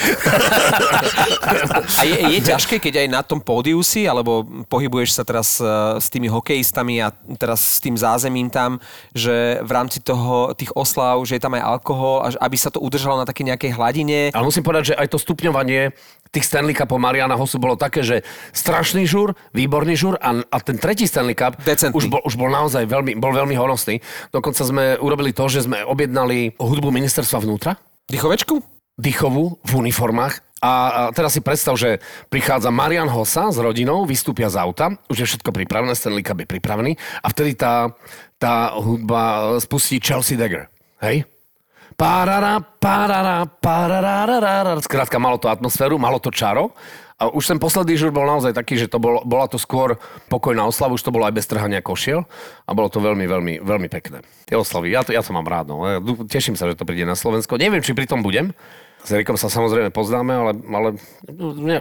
A 1.96 2.02
je, 2.04 2.18
je 2.38 2.40
ťažké, 2.42 2.82
keď 2.82 3.06
aj 3.06 3.08
na 3.12 3.22
tom 3.22 3.40
pódiu 3.42 3.80
si, 3.86 4.06
alebo 4.06 4.44
pohybuješ 4.68 5.18
sa 5.18 5.24
teraz 5.24 5.60
eh, 5.62 5.68
s 6.00 6.08
tými 6.10 6.28
hokejistami 6.30 7.02
a 7.02 7.14
teraz 7.38 7.78
s 7.78 7.80
tým 7.80 7.96
zázemím 7.96 8.50
tam, 8.50 8.82
že 9.14 9.62
v 9.62 9.72
rámci 9.72 10.00
toho, 10.02 10.54
tých 10.54 10.72
oslav, 10.74 11.22
že 11.24 11.38
je 11.38 11.44
tam 11.44 11.56
aj 11.58 11.64
alkohol, 11.64 12.26
a 12.26 12.34
aby 12.46 12.58
sa 12.58 12.70
to 12.72 12.82
udržalo 12.82 13.22
na 13.22 13.28
takej 13.28 13.54
nejakej 13.54 13.72
hladine. 13.76 14.20
Ale 14.34 14.48
musím 14.48 14.66
povedať, 14.66 14.94
že 14.94 14.98
aj 14.98 15.08
to 15.12 15.18
stupňovanie 15.22 15.94
tých 16.36 16.46
Stanley 16.46 16.76
Cupov 16.76 17.00
Mariana 17.00 17.40
Hosu 17.40 17.56
bolo 17.56 17.80
také, 17.80 18.04
že 18.04 18.28
strašný 18.52 19.08
žur, 19.08 19.32
výborný 19.56 19.96
žur 19.96 20.20
a, 20.20 20.44
a 20.44 20.58
ten 20.60 20.76
tretí 20.76 21.08
Stanley 21.08 21.34
Cup 21.34 21.56
Decentný. 21.64 21.96
už 21.96 22.06
bol, 22.12 22.22
už 22.28 22.36
bol 22.36 22.52
naozaj 22.52 22.84
veľmi, 22.84 23.16
bol 23.16 23.32
veľmi 23.32 23.56
honosný. 23.56 24.04
Dokonca 24.36 24.62
sme 24.68 25.00
urobili 25.00 25.32
to, 25.32 25.48
že 25.48 25.64
sme 25.64 25.88
objednali 25.88 26.60
hudbu 26.60 26.92
ministerstva 26.92 27.40
vnútra, 27.40 27.80
Dychovečku? 28.06 28.62
dychovú 28.96 29.60
v 29.60 29.72
uniformách. 29.76 30.40
A, 30.64 31.12
teraz 31.12 31.36
si 31.36 31.44
predstav, 31.44 31.76
že 31.76 32.00
prichádza 32.32 32.72
Marian 32.72 33.12
Hossa 33.12 33.52
s 33.52 33.60
rodinou, 33.60 34.08
vystúpia 34.08 34.48
z 34.50 34.58
auta, 34.58 34.96
už 35.12 35.18
je 35.22 35.30
všetko 35.36 35.52
pripravené, 35.52 35.94
Stanley 35.94 36.24
Cup 36.24 36.42
je 36.42 36.48
pripravený 36.48 36.96
a 37.22 37.28
vtedy 37.30 37.60
tá, 37.60 37.92
tá 38.40 38.74
hudba 38.74 39.54
spustí 39.62 40.00
Chelsea 40.00 40.40
Dagger. 40.40 40.72
Hej? 41.04 41.28
Parara, 41.96 42.60
parara, 42.60 43.48
parararara. 43.48 44.84
Skrátka, 44.84 45.16
malo 45.16 45.40
to 45.40 45.48
atmosféru, 45.48 45.96
malo 45.96 46.20
to 46.20 46.28
čaro. 46.28 46.76
A 47.16 47.32
už 47.32 47.48
ten 47.48 47.60
posledný 47.64 47.96
žur 47.96 48.12
bol 48.12 48.28
naozaj 48.28 48.52
taký, 48.52 48.76
že 48.76 48.92
to 48.92 49.00
bolo, 49.00 49.24
bola 49.24 49.48
to 49.48 49.56
skôr 49.56 49.96
pokojná 50.28 50.68
oslava, 50.68 51.00
už 51.00 51.08
to 51.08 51.16
bolo 51.16 51.24
aj 51.24 51.32
bez 51.32 51.48
trhania 51.48 51.80
košiel 51.80 52.28
a 52.68 52.72
bolo 52.76 52.92
to 52.92 53.00
veľmi, 53.00 53.24
veľmi, 53.24 53.54
veľmi 53.64 53.88
pekné. 53.88 54.20
Tie 54.44 54.60
oslavy, 54.60 54.92
ja 54.92 55.08
to, 55.08 55.16
ja 55.16 55.24
to 55.24 55.32
mám 55.32 55.48
rád, 55.48 55.72
no. 55.72 55.88
Teším 56.28 56.60
sa, 56.60 56.68
že 56.68 56.76
to 56.76 56.84
príde 56.84 57.08
na 57.08 57.16
Slovensko. 57.16 57.56
Neviem, 57.56 57.80
či 57.80 57.96
pri 57.96 58.04
tom 58.04 58.20
budem. 58.20 58.52
S 59.06 59.14
Erikom 59.14 59.38
sa 59.38 59.46
samozrejme 59.48 59.90
poznáme, 59.90 60.34
ale, 60.34 60.52
ale 60.66 60.88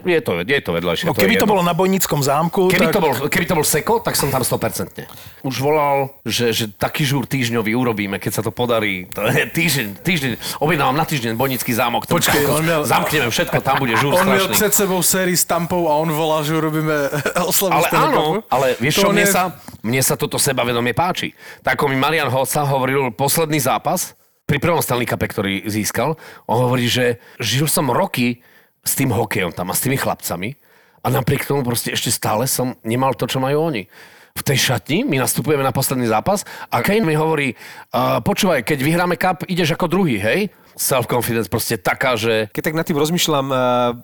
je, 0.05 0.21
to, 0.21 0.33
je 0.39 0.61
to 0.61 0.71
vedľajšie. 0.71 1.05
No, 1.05 1.13
je 1.13 1.19
keby 1.19 1.35
to 1.35 1.39
jedno. 1.41 1.51
bolo 1.51 1.63
na 1.63 1.73
Bojnickom 1.73 2.21
zámku, 2.21 2.69
Keby, 2.69 2.87
tak... 2.87 2.93
to 2.93 3.01
bol, 3.01 3.13
keby 3.25 3.45
to 3.45 3.55
bol 3.55 3.65
Seko, 3.65 3.95
tak 3.99 4.13
som 4.13 4.29
tam 4.29 4.41
100%. 4.41 5.09
Už 5.41 5.57
volal, 5.57 6.13
že, 6.23 6.53
že 6.53 6.65
taký 6.69 7.03
žúr 7.03 7.25
týždňový 7.25 7.73
urobíme, 7.73 8.17
keď 8.17 8.31
sa 8.31 8.43
to 8.43 8.51
podarí. 8.51 9.09
To 9.11 9.25
je 9.25 9.41
týždeň, 9.43 9.87
týždeň, 9.99 10.31
objednávam 10.61 10.93
na 10.93 11.03
týždeň 11.03 11.33
Bonický 11.35 11.73
zámok. 11.73 12.05
To 12.05 12.13
Počkej, 12.15 12.45
on 12.45 12.61
miel- 12.61 12.85
Zamkneme 12.85 13.27
všetko, 13.27 13.57
tam 13.59 13.81
bude 13.81 13.97
žúr 13.97 14.13
On 14.15 14.21
strašný. 14.21 14.55
pred 14.55 14.73
sebou 14.75 15.01
sérii 15.01 15.35
s 15.35 15.43
tampou 15.43 15.87
a 15.87 15.97
on 15.97 16.09
volal, 16.09 16.41
že 16.41 16.53
urobíme 16.53 17.09
oslavu 17.51 17.73
Ale 17.75 17.89
áno, 17.91 18.23
ale 18.47 18.77
vieš 18.77 19.01
čo, 19.01 19.09
To 19.09 19.17
mne 19.17 19.25
je- 19.25 19.33
sa, 19.33 19.43
mne 19.81 20.01
sa 20.01 20.15
toto 20.15 20.37
sebavedomie 20.37 20.93
páči. 20.93 21.33
Tak 21.61 21.75
ako 21.75 21.89
mi 21.89 21.97
Marian 21.97 22.29
Hoca 22.29 22.61
hovoril 22.63 23.09
posledný 23.11 23.57
zápas, 23.59 24.13
pri 24.45 24.61
prvom 24.61 24.85
Stanley 24.85 25.09
Cupe, 25.09 25.27
ktorý 25.29 25.55
získal, 25.65 26.21
on 26.45 26.59
hovorí, 26.69 26.85
že 26.89 27.19
žil 27.41 27.65
som 27.65 27.89
roky 27.89 28.45
s 28.85 28.93
tým 28.93 29.09
hokejom 29.09 29.57
tam 29.57 29.73
a 29.73 29.77
s 29.77 29.83
tými 29.85 29.97
chlapcami 29.97 30.61
a 31.05 31.07
napriek 31.09 31.49
tomu 31.49 31.65
proste 31.65 31.93
ešte 31.93 32.13
stále 32.13 32.49
som 32.49 32.77
nemal 32.85 33.17
to, 33.17 33.25
čo 33.29 33.41
majú 33.41 33.73
oni. 33.73 33.89
V 34.35 34.43
tej 34.43 34.59
šatni 34.59 35.07
my 35.07 35.23
nastupujeme 35.23 35.63
na 35.63 35.71
posledný 35.71 36.11
zápas 36.11 36.43
a 36.67 36.83
Kane 36.83 37.07
mi 37.07 37.15
hovorí, 37.15 37.55
uh, 37.95 38.19
počúvaj, 38.19 38.67
keď 38.67 38.79
vyhráme 38.83 39.15
cup, 39.15 39.47
ideš 39.47 39.79
ako 39.79 39.87
druhý, 39.87 40.19
hej? 40.19 40.51
Self-confidence 40.75 41.47
proste 41.47 41.79
taká, 41.79 42.19
že 42.19 42.51
Keď 42.51 42.63
tak 42.67 42.75
nad 42.75 42.83
tým 42.83 42.99
rozmýšľam, 42.99 43.47
eh, 43.47 43.59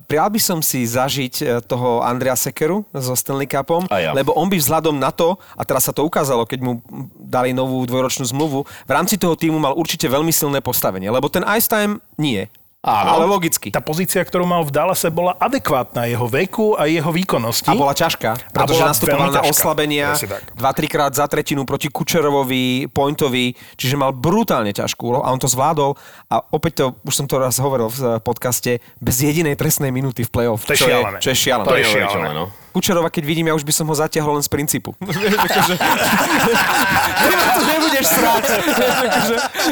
prijal 0.07 0.31
by 0.31 0.39
som 0.39 0.59
si 0.63 0.87
zažiť 0.87 1.35
eh, 1.43 1.47
toho 1.67 2.07
Andrea 2.07 2.39
Sekeru 2.39 2.87
so 2.95 3.19
Stanley 3.19 3.51
Cupom, 3.51 3.91
ja. 3.91 4.15
lebo 4.15 4.31
on 4.39 4.47
by 4.47 4.55
vzhľadom 4.55 4.95
na 4.95 5.11
to, 5.11 5.35
a 5.59 5.67
teraz 5.67 5.91
sa 5.91 5.93
to 5.93 6.07
ukázalo, 6.07 6.47
keď 6.47 6.63
mu 6.63 6.79
dali 7.19 7.51
novú 7.51 7.83
dvojročnú 7.91 8.23
zmluvu, 8.31 8.71
v 8.87 8.93
rámci 8.95 9.19
toho 9.19 9.35
týmu 9.35 9.59
mal 9.59 9.75
určite 9.75 10.07
veľmi 10.07 10.31
silné 10.31 10.63
postavenie, 10.63 11.11
lebo 11.11 11.27
ten 11.27 11.43
ice 11.59 11.67
time 11.67 11.99
nie. 12.15 12.47
Áno. 12.81 13.21
Ale 13.21 13.25
logicky. 13.29 13.69
Tá 13.69 13.85
pozícia, 13.85 14.25
ktorú 14.25 14.49
mal 14.49 14.65
v 14.65 14.73
Dallase, 14.73 15.13
bola 15.13 15.37
adekvátna 15.37 16.09
jeho 16.09 16.25
veku 16.25 16.81
a 16.81 16.89
jeho 16.89 17.13
výkonnosti. 17.13 17.69
A 17.69 17.77
bola 17.77 17.93
ťažká, 17.93 18.57
pretože 18.57 18.81
bola 18.81 18.89
nastupoval 18.89 19.29
na 19.29 19.45
ťažká. 19.45 19.53
oslabenia 19.53 20.09
Presne 20.17 20.29
tak. 20.33 20.89
2-3 20.89 20.89
krát 20.89 21.13
za 21.13 21.29
tretinu 21.29 21.69
proti 21.69 21.93
Kučerovovi, 21.93 22.89
Pointovi, 22.89 23.53
čiže 23.77 24.01
mal 24.01 24.17
brutálne 24.17 24.73
ťažkú 24.73 25.13
úlohu 25.13 25.21
a 25.21 25.29
on 25.29 25.37
to 25.37 25.45
zvládol 25.45 25.93
a 26.33 26.41
opäť 26.57 26.73
to, 26.81 26.85
už 27.05 27.21
som 27.21 27.29
to 27.29 27.37
raz 27.37 27.61
hovoril 27.61 27.93
v 27.93 28.17
podcaste, 28.25 28.81
bez 28.97 29.17
jedinej 29.21 29.61
trestnej 29.61 29.93
minúty 29.93 30.25
v 30.25 30.33
play-off. 30.33 30.65
To 30.65 30.73
je 30.73 30.81
čo 30.81 30.89
šialené. 30.89 31.19
Je, 31.21 31.25
čo 31.29 31.31
je 31.31 31.37
šialené. 31.37 31.69
To 31.69 31.77
je 31.77 31.85
šialené. 31.85 32.29
no. 32.33 32.45
Kučerova, 32.71 33.11
keď 33.11 33.25
vidím, 33.25 33.51
ja 33.51 33.55
už 33.55 33.67
by 33.67 33.73
som 33.73 33.87
ho 33.87 33.95
zatiahol 33.95 34.39
len 34.39 34.45
z 34.45 34.51
princípu. 34.51 34.95
Akože- 35.45 35.79
to 37.57 37.63
nebudeš 37.67 38.07
srať. 38.07 38.45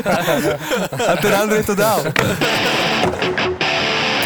Akože- 0.03 0.57
a 0.99 1.13
ten 1.17 1.33
Andrej 1.33 1.63
to 1.65 1.75
dal. 1.75 2.03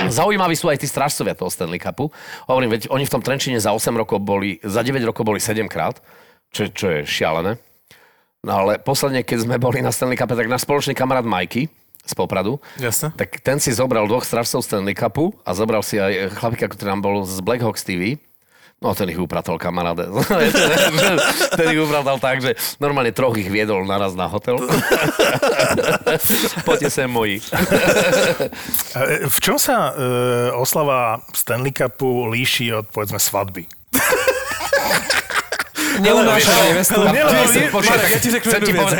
Zaujímaví 0.08 0.52
sú 0.52 0.68
aj 0.68 0.76
tí 0.76 0.86
strážcovia 0.86 1.32
toho 1.32 1.48
Stanley 1.48 1.78
Cupu. 1.78 2.12
Hovorím, 2.44 2.74
veď 2.74 2.90
oni 2.90 3.04
v 3.04 3.12
tom 3.12 3.22
Trenčine 3.22 3.56
za 3.56 3.72
8 3.72 3.92
rokov 3.94 4.20
boli, 4.20 4.60
za 4.60 4.82
9 4.84 5.00
rokov 5.04 5.24
boli 5.24 5.40
7 5.40 5.64
krát, 5.68 6.00
čo, 6.52 6.68
čo 6.68 6.90
je 6.90 7.00
šialené. 7.04 7.56
No 8.42 8.52
ale 8.58 8.76
posledne, 8.76 9.22
keď 9.22 9.46
sme 9.46 9.56
boli 9.56 9.80
na 9.80 9.94
Stanley 9.94 10.18
Cupe, 10.18 10.34
tak 10.34 10.50
náš 10.50 10.66
spoločný 10.66 10.92
kamarát 10.92 11.22
Majky 11.22 11.70
z 12.02 12.12
Popradu, 12.18 12.58
Jasne. 12.76 13.14
tak 13.14 13.38
ten 13.40 13.62
si 13.62 13.70
zobral 13.70 14.10
dvoch 14.10 14.26
strážcov 14.26 14.66
Stanley 14.66 14.92
Cupu 14.92 15.30
a 15.46 15.54
zobral 15.54 15.86
si 15.86 16.02
aj 16.02 16.34
chlapíka, 16.34 16.66
ktorý 16.66 16.92
nám 16.92 17.00
bol 17.00 17.16
z 17.22 17.38
Black 17.38 17.62
Hawks 17.62 17.86
TV. 17.86 18.18
No, 18.82 18.90
ten 18.98 19.14
ich 19.14 19.18
upratal, 19.18 19.62
kamaráde. 19.62 20.10
ten 21.56 21.66
ich 21.70 21.78
upratal 21.78 22.18
tak, 22.18 22.42
že 22.42 22.58
normálne 22.82 23.14
troch 23.14 23.38
ich 23.38 23.46
viedol 23.46 23.86
naraz 23.86 24.18
na 24.18 24.26
hotel. 24.26 24.58
Poďte 26.66 26.90
sem 26.90 27.06
moji. 27.06 27.38
V 29.34 29.38
čom 29.38 29.54
sa 29.54 29.94
e, 29.94 30.02
oslava 30.58 31.22
Stanley 31.30 31.70
Cupu 31.70 32.26
líši 32.26 32.74
od, 32.74 32.90
povedzme, 32.90 33.22
svadby? 33.22 33.70
Neunáša 36.00 36.52
nevestu. 36.64 37.00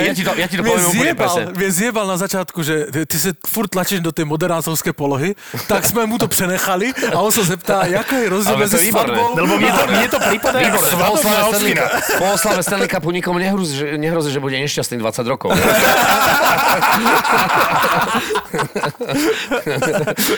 Ja 0.03 0.49
ti 0.49 0.57
to- 0.57 0.63
poviem 0.63 0.87
úplne 0.93 1.15
presne. 1.15 1.43
zjebal 1.71 2.07
na 2.07 2.17
začátku, 2.17 2.63
že 2.63 2.87
ty 3.07 3.17
se 3.19 3.33
furt 3.47 3.69
tlačíš 3.73 4.01
do 4.01 4.13
tej 4.13 4.25
moderátorské 4.25 4.93
polohy, 4.93 5.35
tak 5.69 5.87
jsme 5.87 6.07
mu 6.07 6.19
to 6.19 6.29
přenechali 6.29 6.93
a 7.15 7.21
on 7.21 7.33
se 7.33 7.45
zeptá, 7.45 7.87
jaká 7.87 8.17
je 8.19 8.29
rozdíl 8.29 8.57
mezi 8.57 8.91
svatbou 8.91 9.37
Lebo 9.37 9.57
mne 9.57 9.73
to, 9.73 9.83
mne 9.87 10.09
to 10.09 10.19
prípada 10.21 10.59
ako 10.61 10.79
svadobná 10.83 11.85
po 12.19 12.25
oslave 12.35 12.63
Stanley 12.63 12.89
Cupu 12.89 13.11
nikomu 13.11 13.39
nehrozí, 13.39 13.77
že, 13.77 13.99
nehrozí, 13.99 14.33
že 14.33 14.41
bude 14.41 14.57
nešťastný 14.59 14.99
20 14.99 15.33
rokov. 15.33 15.51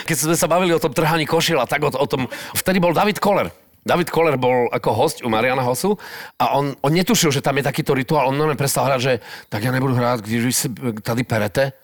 Keď 0.08 0.16
sme 0.16 0.34
sa 0.36 0.46
bavili 0.46 0.72
o 0.74 0.80
tom 0.80 0.92
trhaní 0.92 1.26
košila, 1.26 1.66
tak 1.66 1.82
o, 1.84 1.90
o 1.90 2.06
tom, 2.06 2.28
vtedy 2.54 2.78
bol 2.80 2.92
David 2.94 3.18
Koller. 3.18 3.50
David 3.84 4.08
Koller 4.08 4.40
bol 4.40 4.72
ako 4.72 4.90
host 4.96 5.20
u 5.20 5.28
Mariana 5.28 5.60
Hosu 5.60 6.00
a 6.40 6.56
on, 6.56 6.72
on 6.80 6.92
netušil, 6.92 7.30
že 7.30 7.44
tam 7.44 7.60
je 7.60 7.68
takýto 7.68 7.92
rituál. 7.92 8.32
On 8.32 8.36
normálne 8.36 8.56
prestal 8.56 8.88
hrať, 8.88 9.00
že 9.00 9.12
tak 9.52 9.60
ja 9.60 9.70
nebudu 9.70 9.92
hrať, 9.94 10.24
když 10.24 10.40
vy 10.40 10.52
si 10.52 10.68
tady 11.04 11.22
perete. 11.28 11.83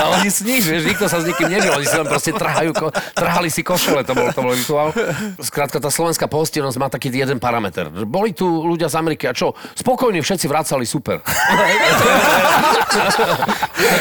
A 0.00 0.02
oni 0.18 0.28
s 0.32 0.40
nich, 0.40 0.64
vieš, 0.64 0.82
nikto 0.88 1.06
sa 1.06 1.20
s 1.20 1.28
nikým 1.28 1.48
nebil, 1.52 1.72
oni 1.76 1.86
si 1.86 1.96
len 1.96 2.08
proste 2.08 2.32
trhajú, 2.32 2.72
ko, 2.72 2.86
trhali 3.14 3.52
si 3.52 3.60
košele, 3.60 4.02
to 4.04 4.16
bol, 4.16 4.26
to 4.32 4.40
bol 4.40 4.52
rituál. 4.52 4.88
Skrátka, 5.40 5.78
tá 5.78 5.92
slovenská 5.92 6.26
pohostinnosť 6.26 6.76
má 6.80 6.88
taký 6.88 7.12
jeden 7.12 7.38
parameter. 7.38 7.92
Boli 8.08 8.32
tu 8.32 8.46
ľudia 8.46 8.88
z 8.88 8.96
Ameriky 8.96 9.28
a 9.28 9.32
čo? 9.36 9.52
Spokojne 9.76 10.24
všetci 10.24 10.46
vracali 10.48 10.84
super. 10.88 11.20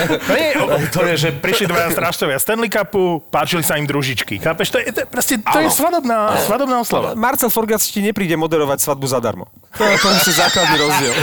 To 0.09 0.33
je, 0.33 0.49
to 0.89 1.01
je, 1.05 1.15
že 1.17 1.29
prišli 1.37 1.69
dvaja 1.69 1.93
strážcovia 1.93 2.37
Stanley 2.41 2.69
Cupu, 2.71 3.21
páčili 3.29 3.61
sa 3.61 3.77
im 3.77 3.85
družičky. 3.85 4.41
Chápeš? 4.41 4.73
To 4.73 4.77
je, 4.81 4.91
to 4.93 5.01
proste, 5.05 5.37
to 5.41 5.59
je 5.61 5.69
svadobná, 5.69 6.37
svadobná 6.45 6.81
oslava. 6.81 7.13
Marcel 7.13 7.53
Forgac 7.53 7.81
ti 7.83 8.01
nepríde 8.01 8.33
moderovať 8.39 8.81
svadbu 8.81 9.05
zadarmo. 9.05 9.45
To 9.77 9.85
je 9.85 9.95
to 10.01 10.07
je 10.09 10.33
základný 10.33 10.75
rozdiel. 10.81 11.13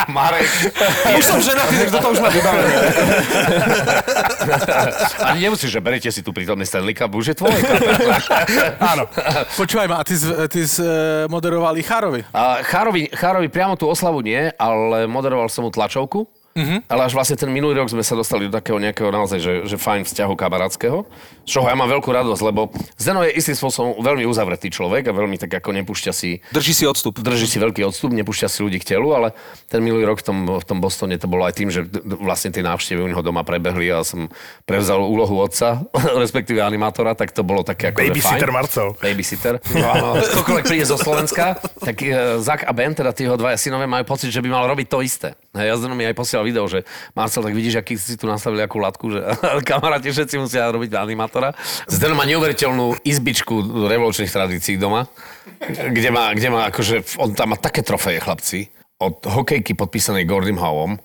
Marek. 0.16 0.48
Už 1.14 1.24
som 1.24 1.38
ženatý, 1.38 1.74
tak 1.86 1.90
toto 1.92 2.12
už 2.12 2.18
má 2.20 2.28
vybavené. 2.28 2.74
Ani 5.28 5.40
nemusíš, 5.46 5.70
že 5.72 5.80
berete 5.80 6.10
si 6.10 6.22
tu 6.22 6.32
prítomný 6.32 6.66
Stanley 6.66 6.94
Cup, 6.94 7.12
už 7.14 7.32
je 7.32 7.36
tvoj. 7.36 7.54
Áno. 8.92 9.06
Počúvaj 9.54 9.86
ma, 9.88 10.00
a 10.00 10.04
ty, 10.04 10.16
z- 10.18 10.48
ty 10.48 10.60
eh, 10.78 10.86
moderoval 11.26 11.74
Chárovi. 11.82 12.20
Chárovi, 12.62 13.08
Chárovi 13.12 13.48
priamo 13.48 13.74
tú 13.76 13.88
oslavu 13.88 14.20
nie, 14.20 14.50
ale 14.56 15.06
moderoval 15.06 15.48
som 15.48 15.64
mu 15.64 15.70
tlačovku. 15.70 16.26
Mm-hmm. 16.52 16.78
Ale 16.84 17.08
až 17.08 17.12
vlastne 17.16 17.36
ten 17.40 17.48
minulý 17.48 17.80
rok 17.80 17.88
sme 17.88 18.04
sa 18.04 18.12
dostali 18.12 18.44
do 18.48 18.52
takého 18.52 18.76
nejakého 18.76 19.08
naozaj, 19.08 19.38
že, 19.40 19.52
že 19.64 19.76
fajn 19.80 20.04
vzťahu 20.04 20.32
kamarátskeho, 20.36 21.08
z 21.42 21.50
čoho 21.50 21.66
ja 21.66 21.72
mám 21.72 21.88
veľkú 21.88 22.12
radosť, 22.12 22.42
lebo 22.44 22.68
Zdeno 23.00 23.24
je 23.24 23.32
istým 23.34 23.56
spôsobom 23.56 23.98
veľmi 24.04 24.28
uzavretý 24.28 24.68
človek 24.68 25.08
a 25.08 25.12
veľmi 25.16 25.40
tak 25.40 25.48
ako 25.48 25.72
nepúšťa 25.80 26.12
si 26.12 26.44
Drží 26.52 26.76
si 26.76 26.84
odstup. 26.84 27.16
drží 27.18 27.48
si 27.48 27.56
veľký 27.56 27.82
odstup, 27.88 28.12
nepúšťa 28.12 28.48
si 28.52 28.60
ľudí 28.60 28.78
k 28.84 28.94
telu, 28.94 29.16
ale 29.16 29.32
ten 29.72 29.80
minulý 29.80 30.04
rok 30.04 30.20
v 30.20 30.24
tom, 30.28 30.38
v 30.60 30.64
tom 30.68 30.78
Bostone 30.84 31.16
to 31.16 31.24
bolo 31.26 31.48
aj 31.48 31.56
tým, 31.56 31.72
že 31.72 31.88
vlastne 32.20 32.52
tie 32.52 32.60
návštevy 32.60 33.00
u 33.00 33.08
neho 33.08 33.22
doma 33.24 33.42
prebehli 33.42 33.88
a 33.88 34.04
som 34.04 34.28
prevzal 34.68 35.00
úlohu 35.00 35.40
otca, 35.40 35.82
respektíve 36.22 36.60
animátora, 36.60 37.16
tak 37.16 37.32
to 37.32 37.40
bolo 37.40 37.64
také 37.64 37.90
ako 37.90 38.04
Babysitter. 38.04 38.50
Marcel. 38.52 38.88
Babysitter. 39.00 39.54
No, 39.72 39.88
áno. 39.88 40.10
Príde 40.62 40.86
zo 40.86 40.94
Slovenska, 40.94 41.58
tak 41.82 41.98
uh, 42.06 42.38
Zak 42.38 42.68
a 42.68 42.72
Ben, 42.76 42.94
teda 42.94 43.10
tí 43.10 43.26
jeho 43.26 43.34
dvaja 43.34 43.58
synové, 43.58 43.88
majú 43.90 44.04
pocit, 44.06 44.30
že 44.30 44.38
by 44.38 44.52
mal 44.52 44.64
robiť 44.70 44.86
to 44.86 45.02
isté. 45.02 45.34
Hej, 45.52 45.68
ja 45.68 45.76
mi 45.92 46.08
aj 46.08 46.16
posielal 46.16 46.48
video, 46.48 46.64
že 46.64 46.80
Marcel, 47.12 47.44
tak 47.44 47.52
vidíš, 47.52 47.76
aký 47.76 48.00
si 48.00 48.16
tu 48.16 48.24
nastavili 48.24 48.64
akú 48.64 48.80
latku, 48.80 49.12
že 49.12 49.20
kamaráti 49.68 50.08
všetci 50.08 50.40
musia 50.40 50.64
robiť 50.72 50.96
animátora. 50.96 51.52
Zdeno 51.92 52.16
má 52.16 52.24
neuveriteľnú 52.24 53.04
izbičku 53.04 53.84
revolučných 53.84 54.32
tradícií 54.32 54.80
doma, 54.80 55.04
kde 55.68 56.08
má, 56.08 56.32
kde 56.32 56.48
má 56.48 56.72
akože, 56.72 57.20
on 57.20 57.36
tam 57.36 57.52
má 57.52 57.60
také 57.60 57.84
trofeje, 57.84 58.24
chlapci, 58.24 58.72
od 58.96 59.20
hokejky 59.28 59.76
podpísanej 59.76 60.24
Gordym 60.24 60.56
Howom, 60.56 60.96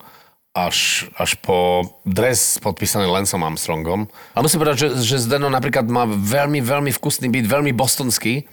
až, 0.56 1.04
až 1.20 1.36
po 1.44 1.84
dres 2.08 2.56
podpísaný 2.64 3.04
Lencom 3.04 3.44
Armstrongom. 3.44 4.08
A 4.32 4.40
musím 4.40 4.64
povedať, 4.64 4.76
že, 4.80 4.88
že 5.04 5.28
Zdeno 5.28 5.52
napríklad 5.52 5.84
má 5.92 6.08
veľmi, 6.08 6.64
veľmi 6.64 6.90
vkusný 6.96 7.28
byt, 7.28 7.44
veľmi 7.44 7.76
bostonský. 7.76 8.48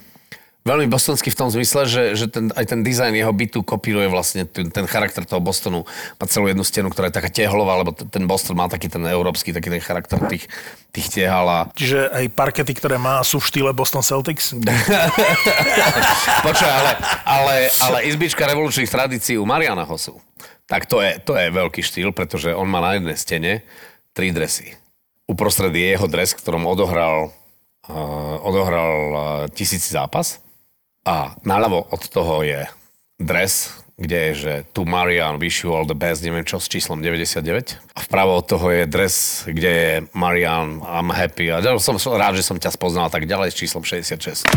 Veľmi 0.66 0.90
bostonský 0.90 1.30
v 1.30 1.38
tom 1.38 1.54
zmysle, 1.54 1.86
že, 1.86 2.04
že 2.18 2.26
ten, 2.26 2.50
aj 2.50 2.66
ten 2.66 2.82
dizajn 2.82 3.14
jeho 3.14 3.30
bytu 3.30 3.62
kopíruje 3.62 4.10
vlastne 4.10 4.50
ten, 4.50 4.74
ten 4.74 4.90
charakter 4.90 5.22
toho 5.22 5.38
Bostonu. 5.38 5.86
Má 6.18 6.26
celú 6.26 6.50
jednu 6.50 6.66
stenu, 6.66 6.90
ktorá 6.90 7.14
je 7.14 7.22
taká 7.22 7.30
tehlová, 7.30 7.78
lebo 7.78 7.94
ten 7.94 8.26
Boston 8.26 8.58
má 8.58 8.66
taký 8.66 8.90
ten 8.90 9.06
európsky, 9.06 9.54
taký 9.54 9.70
ten 9.70 9.78
charakter 9.78 10.18
tých, 10.26 10.50
tých 10.90 11.08
tehal 11.14 11.46
a 11.46 11.60
Čiže 11.70 12.10
aj 12.10 12.34
parkety, 12.34 12.74
ktoré 12.74 12.98
má, 12.98 13.22
sú 13.22 13.38
v 13.38 13.46
štýle 13.46 13.78
Boston 13.78 14.02
Celtics. 14.02 14.58
Počkaj, 16.50 16.72
ale, 16.74 16.92
ale, 17.30 17.56
ale 17.86 17.98
izbička 18.10 18.50
revolučných 18.50 18.90
tradícií 18.90 19.38
u 19.38 19.46
Mariana 19.46 19.86
Hosu, 19.86 20.18
tak 20.66 20.90
to 20.90 20.98
je, 20.98 21.22
to 21.22 21.38
je 21.38 21.46
veľký 21.54 21.86
štýl, 21.86 22.10
pretože 22.10 22.50
on 22.58 22.66
má 22.66 22.82
na 22.82 22.98
jednej 22.98 23.18
stene 23.22 23.52
tri 24.18 24.34
dresy. 24.34 24.74
Uprostred 25.30 25.78
je 25.78 25.94
jeho 25.94 26.10
dres, 26.10 26.34
ktorom 26.34 26.66
odohral, 26.66 27.30
uh, 27.86 28.42
odohral 28.42 28.94
uh, 29.14 29.22
tisíci 29.54 29.94
zápas 29.94 30.42
a 31.06 31.38
naľavo 31.46 31.86
od 31.94 32.02
toho 32.10 32.42
je 32.42 32.66
dres, 33.22 33.70
kde 33.96 34.18
je, 34.18 34.32
že 34.36 34.54
tu 34.76 34.84
Marian, 34.84 35.38
wish 35.40 35.64
you 35.64 35.72
all 35.72 35.86
the 35.88 35.96
best, 35.96 36.26
neviem 36.26 36.44
čo, 36.44 36.60
s 36.60 36.68
číslom 36.68 37.00
99. 37.00 37.96
A 37.96 38.00
vpravo 38.04 38.36
od 38.36 38.46
toho 38.50 38.68
je 38.74 38.84
dres, 38.90 39.46
kde 39.48 39.72
je 39.72 39.92
Marian, 40.12 40.82
I'm 40.84 41.14
happy. 41.14 41.54
A 41.54 41.62
som 41.80 41.96
rád, 42.18 42.36
že 42.36 42.44
som 42.44 42.58
ťa 42.58 42.74
spoznal 42.76 43.08
a 43.08 43.12
tak 43.14 43.24
ďalej 43.30 43.54
s 43.54 43.56
číslom 43.56 43.86
66. 43.86 44.50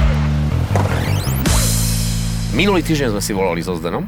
Minulý 2.56 2.82
týždeň 2.82 3.14
sme 3.14 3.22
si 3.22 3.30
volali 3.36 3.62
so 3.62 3.76
Zdenom 3.78 4.02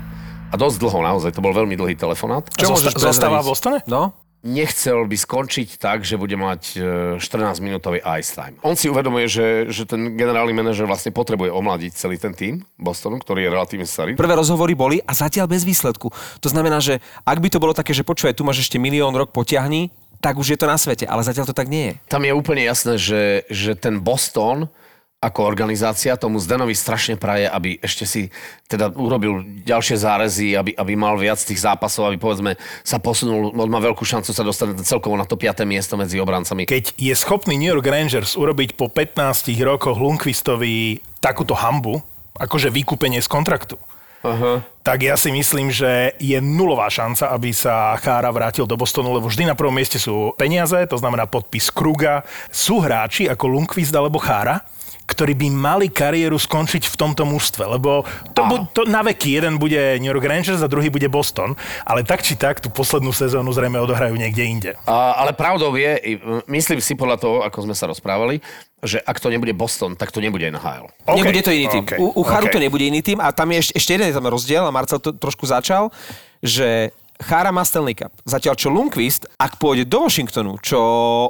a 0.51 0.55
dosť 0.59 0.83
dlho 0.83 0.99
naozaj, 1.07 1.31
to 1.31 1.45
bol 1.45 1.55
veľmi 1.55 1.79
dlhý 1.79 1.95
telefonát. 1.95 2.43
Čo 2.57 2.75
môžeš 2.75 2.99
Zosta- 2.99 3.15
zostáva 3.15 3.39
v 3.45 3.47
Bostone? 3.55 3.79
No? 3.87 4.11
Nechcel 4.41 5.05
by 5.05 5.17
skončiť 5.21 5.77
tak, 5.77 6.01
že 6.01 6.17
bude 6.17 6.33
mať 6.33 6.63
e, 6.73 6.79
14-minútový 7.21 8.01
ice 8.17 8.33
time. 8.33 8.57
On 8.65 8.73
si 8.73 8.89
uvedomuje, 8.89 9.29
že, 9.29 9.69
že 9.69 9.85
ten 9.85 10.17
generálny 10.17 10.57
manažer 10.57 10.89
vlastne 10.89 11.13
potrebuje 11.13 11.53
omladiť 11.53 11.93
celý 11.93 12.17
ten 12.17 12.33
tým 12.33 12.65
Bostonu, 12.81 13.21
ktorý 13.21 13.45
je 13.45 13.51
relatívne 13.53 13.85
starý. 13.85 14.17
Prvé 14.17 14.41
rozhovory 14.41 14.73
boli 14.73 14.97
a 15.05 15.13
zatiaľ 15.13 15.45
bez 15.45 15.69
výsledku. 15.69 16.09
To 16.41 16.49
znamená, 16.49 16.81
že 16.81 17.05
ak 17.29 17.37
by 17.37 17.49
to 17.53 17.61
bolo 17.61 17.77
také, 17.77 17.93
že 17.93 18.01
počuje, 18.01 18.33
tu 18.33 18.49
máš 18.49 18.65
ešte 18.65 18.81
milión 18.81 19.13
rok, 19.13 19.29
potiahni, 19.29 19.93
tak 20.25 20.41
už 20.41 20.57
je 20.57 20.59
to 20.61 20.69
na 20.69 20.81
svete, 20.81 21.05
ale 21.05 21.21
zatiaľ 21.21 21.53
to 21.53 21.57
tak 21.57 21.69
nie 21.69 21.93
je. 21.93 21.95
Tam 22.09 22.25
je 22.25 22.33
úplne 22.33 22.65
jasné, 22.65 22.97
že, 22.97 23.45
že 23.49 23.77
ten 23.77 24.01
Boston 24.01 24.73
ako 25.21 25.45
organizácia 25.45 26.17
tomu 26.17 26.41
Zdenovi 26.41 26.73
strašne 26.73 27.21
praje, 27.21 27.45
aby 27.45 27.77
ešte 27.85 28.09
si 28.09 28.23
teda 28.65 28.89
urobil 28.97 29.45
ďalšie 29.69 30.01
zárezy, 30.01 30.57
aby, 30.57 30.73
aby 30.73 30.93
mal 30.97 31.21
viac 31.21 31.37
tých 31.37 31.61
zápasov, 31.61 32.09
aby 32.09 32.17
povedzme 32.17 32.57
sa 32.81 32.97
posunul, 32.97 33.53
on 33.53 33.69
má 33.69 33.85
veľkú 33.85 34.01
šancu 34.01 34.33
sa 34.33 34.41
dostať 34.41 34.81
celkovo 34.81 35.21
na 35.21 35.29
to 35.29 35.37
5. 35.37 35.61
miesto 35.69 36.01
medzi 36.01 36.17
obrancami. 36.17 36.65
Keď 36.65 36.97
je 36.97 37.13
schopný 37.13 37.61
New 37.61 37.69
York 37.69 37.85
Rangers 37.85 38.33
urobiť 38.33 38.81
po 38.81 38.89
15 38.89 39.53
rokoch 39.61 40.01
Lundqvistovi 40.01 41.05
takúto 41.21 41.53
hambu, 41.53 42.01
akože 42.41 42.73
vykúpenie 42.73 43.21
z 43.21 43.29
kontraktu, 43.29 43.77
Aha. 44.25 44.65
tak 44.81 45.05
ja 45.05 45.21
si 45.21 45.29
myslím, 45.37 45.69
že 45.69 46.17
je 46.17 46.41
nulová 46.41 46.89
šanca, 46.89 47.29
aby 47.37 47.53
sa 47.53 47.93
Chára 48.01 48.33
vrátil 48.33 48.65
do 48.65 48.81
Bostonu, 48.81 49.13
lebo 49.13 49.29
vždy 49.29 49.45
na 49.45 49.57
prvom 49.57 49.77
mieste 49.77 50.01
sú 50.01 50.33
peniaze, 50.41 50.81
to 50.89 50.97
znamená 50.97 51.29
podpis 51.29 51.69
Kruga. 51.69 52.25
Sú 52.49 52.81
hráči 52.81 53.29
ako 53.29 53.53
Lundqvist 53.53 53.93
alebo 53.93 54.17
Chára, 54.17 54.65
ktorí 55.11 55.35
by 55.35 55.49
mali 55.51 55.87
kariéru 55.91 56.39
skončiť 56.39 56.87
v 56.87 56.95
tomto 56.95 57.27
mužstve, 57.27 57.67
lebo 57.67 58.07
to, 58.31 58.43
bu- 58.47 58.65
to 58.71 58.87
na 58.87 59.03
veky, 59.03 59.43
jeden 59.43 59.59
bude 59.59 59.99
New 59.99 60.07
York 60.07 60.23
Rangers 60.23 60.63
a 60.63 60.71
druhý 60.71 60.87
bude 60.87 61.11
Boston, 61.11 61.59
ale 61.83 62.07
tak 62.07 62.23
či 62.23 62.39
tak 62.39 62.63
tú 62.63 62.71
poslednú 62.71 63.11
sezónu 63.11 63.51
zrejme 63.51 63.83
odohrajú 63.83 64.15
niekde 64.15 64.43
inde. 64.47 64.71
A, 64.87 65.19
ale 65.19 65.35
pravdou 65.35 65.75
je, 65.75 66.19
myslím 66.47 66.79
si 66.79 66.95
podľa 66.95 67.19
toho, 67.19 67.37
ako 67.43 67.67
sme 67.67 67.75
sa 67.75 67.91
rozprávali, 67.91 68.39
že 68.81 68.97
ak 69.03 69.21
to 69.21 69.29
nebude 69.29 69.53
Boston, 69.53 69.93
tak 69.93 70.09
to 70.09 70.23
nebude 70.25 70.47
NHL. 70.47 70.89
OK, 71.05 71.17
Nebude 71.19 71.43
to 71.45 71.53
iný 71.53 71.69
tým. 71.69 71.85
OK, 71.85 71.93
U, 72.01 72.07
u 72.17 72.23
Charu 72.25 72.49
OK. 72.49 72.55
to 72.55 72.63
nebude 72.63 72.87
iný 72.87 73.03
tým 73.03 73.19
a 73.21 73.29
tam 73.35 73.51
je 73.53 73.61
ešte, 73.61 73.73
ešte 73.77 73.91
jeden 73.99 74.09
je 74.09 74.17
tam 74.17 74.25
rozdiel 74.25 74.65
a 74.65 74.73
Marcel 74.73 75.03
to 75.03 75.13
trošku 75.13 75.45
začal, 75.45 75.93
že 76.41 76.95
Chára 77.21 77.53
má 77.53 77.61
Stanley 77.69 77.93
Cup. 77.93 78.17
Zatiaľ 78.25 78.57
čo 78.57 78.73
Lundqvist, 78.73 79.29
ak 79.37 79.61
pôjde 79.61 79.85
do 79.85 80.09
Washingtonu, 80.09 80.57
čo 80.65 80.81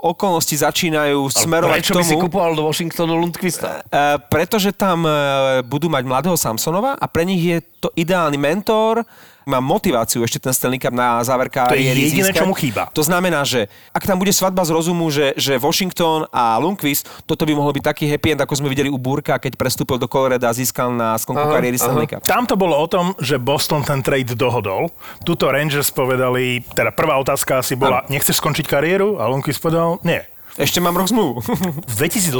okolnosti 0.06 0.54
začínajú 0.54 1.26
smerovať 1.26 1.82
Prečo 1.82 1.94
k 1.94 1.98
by 1.98 2.04
si 2.06 2.14
tomu... 2.14 2.22
kupoval 2.30 2.52
do 2.54 2.62
Washingtonu 2.62 3.18
Lundqvista? 3.18 3.82
Uh, 3.90 4.22
pretože 4.30 4.70
tam 4.70 5.02
uh, 5.02 5.66
budú 5.66 5.90
mať 5.90 6.06
mladého 6.06 6.38
Samsonova 6.38 6.94
a 6.94 7.04
pre 7.10 7.26
nich 7.26 7.42
je 7.42 7.58
to 7.80 7.88
ideálny 7.96 8.36
mentor, 8.36 9.02
má 9.48 9.58
motiváciu 9.58 10.22
ešte 10.22 10.38
ten 10.38 10.52
Stanley 10.54 10.78
Cup 10.78 10.92
na 10.94 11.18
záver 11.24 11.48
To 11.50 11.58
je 11.74 11.80
kariéry 11.82 12.06
jediné, 12.06 12.30
získať. 12.30 12.44
čo 12.44 12.46
mu 12.46 12.54
chýba. 12.54 12.86
To 12.92 13.02
znamená, 13.02 13.42
že 13.42 13.66
ak 13.90 14.04
tam 14.06 14.20
bude 14.20 14.30
svadba 14.30 14.62
z 14.62 14.70
rozumu, 14.70 15.08
že, 15.10 15.34
že 15.34 15.58
Washington 15.58 16.28
a 16.30 16.60
Lundqvist, 16.60 17.08
toto 17.26 17.42
by 17.48 17.56
mohol 17.56 17.72
byť 17.74 17.82
taký 17.82 18.04
happy 18.06 18.36
end, 18.36 18.40
ako 18.44 18.60
sme 18.60 18.68
videli 18.70 18.92
u 18.92 19.00
Burka, 19.00 19.40
keď 19.40 19.56
prestúpil 19.56 19.98
do 19.98 20.06
Colorado 20.06 20.44
a 20.46 20.52
získal 20.54 20.92
na 20.94 21.16
skonku 21.18 21.40
Aha, 21.40 21.56
kariéry 21.56 21.80
Stanley 21.80 22.06
Cup. 22.06 22.22
Tam 22.22 22.46
to 22.46 22.54
bolo 22.54 22.76
o 22.78 22.86
tom, 22.86 23.16
že 23.18 23.40
Boston 23.40 23.82
ten 23.82 24.04
trade 24.04 24.36
dohodol. 24.36 24.92
Tuto 25.24 25.50
Rangers 25.50 25.90
povedali, 25.90 26.62
teda 26.76 26.94
prvá 26.94 27.16
otázka 27.18 27.64
asi 27.64 27.74
bola, 27.74 28.06
nechceš 28.06 28.38
skončiť 28.38 28.68
kariéru? 28.70 29.18
A 29.18 29.26
Lundqvist 29.26 29.58
povedal, 29.58 29.98
nie. 30.06 30.20
Ešte 30.60 30.76
mám 30.76 30.92
rok 30.92 31.08
zmluvu. 31.08 31.40
V 31.88 31.94
2018 31.96 32.36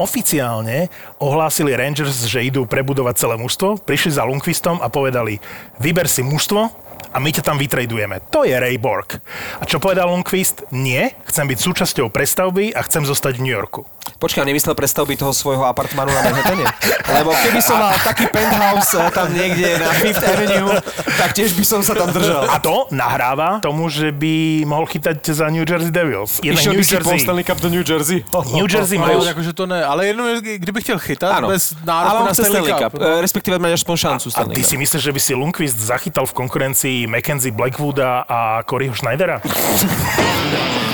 oficiálne 0.00 0.88
ohlásili 1.20 1.76
Rangers, 1.76 2.24
že 2.24 2.40
idú 2.40 2.64
prebudovať 2.64 3.28
celé 3.28 3.36
mužstvo, 3.36 3.84
prišli 3.84 4.16
za 4.16 4.24
Lundqvistom 4.24 4.80
a 4.80 4.88
povedali, 4.88 5.36
vyber 5.76 6.08
si 6.08 6.24
mužstvo 6.24 6.72
a 7.12 7.16
my 7.20 7.28
ťa 7.28 7.44
tam 7.44 7.60
vytradujeme. 7.60 8.24
To 8.32 8.48
je 8.48 8.56
Ray 8.56 8.80
Borg. 8.80 9.20
A 9.60 9.68
čo 9.68 9.76
povedal 9.76 10.08
Lundqvist? 10.08 10.64
Nie, 10.72 11.12
chcem 11.28 11.44
byť 11.44 11.58
súčasťou 11.60 12.08
prestavby 12.08 12.72
a 12.72 12.80
chcem 12.88 13.04
zostať 13.04 13.36
v 13.36 13.44
New 13.44 13.52
Yorku. 13.52 13.84
Počkaj, 14.22 14.46
nemyslel 14.46 14.78
prestavby 14.78 15.18
toho 15.18 15.34
svojho 15.34 15.66
apartmanu 15.66 16.14
na 16.14 16.22
Manhattane? 16.22 16.62
Lebo 17.10 17.34
keby 17.34 17.58
som 17.58 17.74
mal 17.74 17.90
taký 18.06 18.30
penthouse 18.30 18.94
eh, 18.94 19.10
tam 19.10 19.34
niekde 19.34 19.82
na 19.82 19.90
Fifth 19.98 20.22
Avenue, 20.22 20.78
tak 21.18 21.34
tiež 21.34 21.58
by 21.58 21.64
som 21.66 21.80
sa 21.82 21.98
tam 21.98 22.14
držal. 22.14 22.46
A 22.46 22.62
to 22.62 22.86
nahráva 22.94 23.58
tomu, 23.58 23.90
že 23.90 24.14
by 24.14 24.62
mohol 24.62 24.86
chytať 24.86 25.26
za 25.26 25.50
New 25.50 25.66
Jersey 25.66 25.90
Devils. 25.90 26.38
Jeden 26.38 26.54
Išiel 26.54 26.78
New 26.78 26.80
by 26.80 26.84
si 26.86 26.94
po 26.94 27.10
Jersey. 27.10 27.26
Stanley 27.26 27.42
Cup 27.42 27.58
do 27.58 27.68
New 27.68 27.82
Jersey? 27.82 28.22
New 28.58 28.68
Jersey 28.70 28.96
majú... 28.98 29.26
akože 29.26 29.52
to 29.58 29.66
ne, 29.66 29.82
ale 29.82 30.14
jenom 30.14 30.22
je, 30.30 30.58
kdyby 30.62 30.78
chtěl 30.86 30.98
chytat 31.02 31.42
Áno, 31.42 31.50
bez 31.50 31.74
nároku 31.82 32.22
na 32.22 32.32
chce 32.32 32.44
Stanley 32.46 32.74
Cup. 32.78 32.92
Eh, 32.94 33.18
respektíve 33.18 33.58
mať 33.58 33.72
aspoň 33.82 33.96
šancu 33.98 34.26
A 34.30 34.32
Stanley 34.38 34.54
ty 34.54 34.62
Cup. 34.62 34.70
si 34.70 34.76
myslíš, 34.78 35.02
že 35.02 35.12
by 35.12 35.20
si 35.20 35.32
Lundqvist 35.34 35.78
zachytal 35.82 36.30
v 36.30 36.34
konkurencii 36.38 37.10
Mackenzie 37.10 37.50
Blackwooda 37.50 38.22
a 38.22 38.62
Coryho 38.62 38.94
Schneidera? 38.94 39.42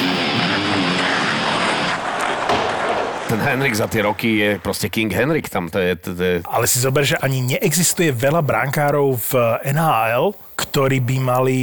Ten 3.38 3.54
Henrik 3.54 3.74
za 3.78 3.86
tie 3.86 4.02
roky 4.02 4.42
je 4.42 4.50
proste 4.58 4.90
King 4.90 5.14
Henrik. 5.14 5.46
Tam 5.46 5.70
to 5.70 5.78
je, 5.78 5.94
to 5.94 6.10
je... 6.18 6.42
Ale 6.42 6.66
si 6.66 6.82
zober, 6.82 7.06
že 7.06 7.14
ani 7.22 7.38
neexistuje 7.54 8.10
veľa 8.10 8.42
brankárov 8.42 9.14
v 9.14 9.32
NHL, 9.62 10.34
ktorí 10.58 10.98
by 10.98 11.16
mali 11.22 11.60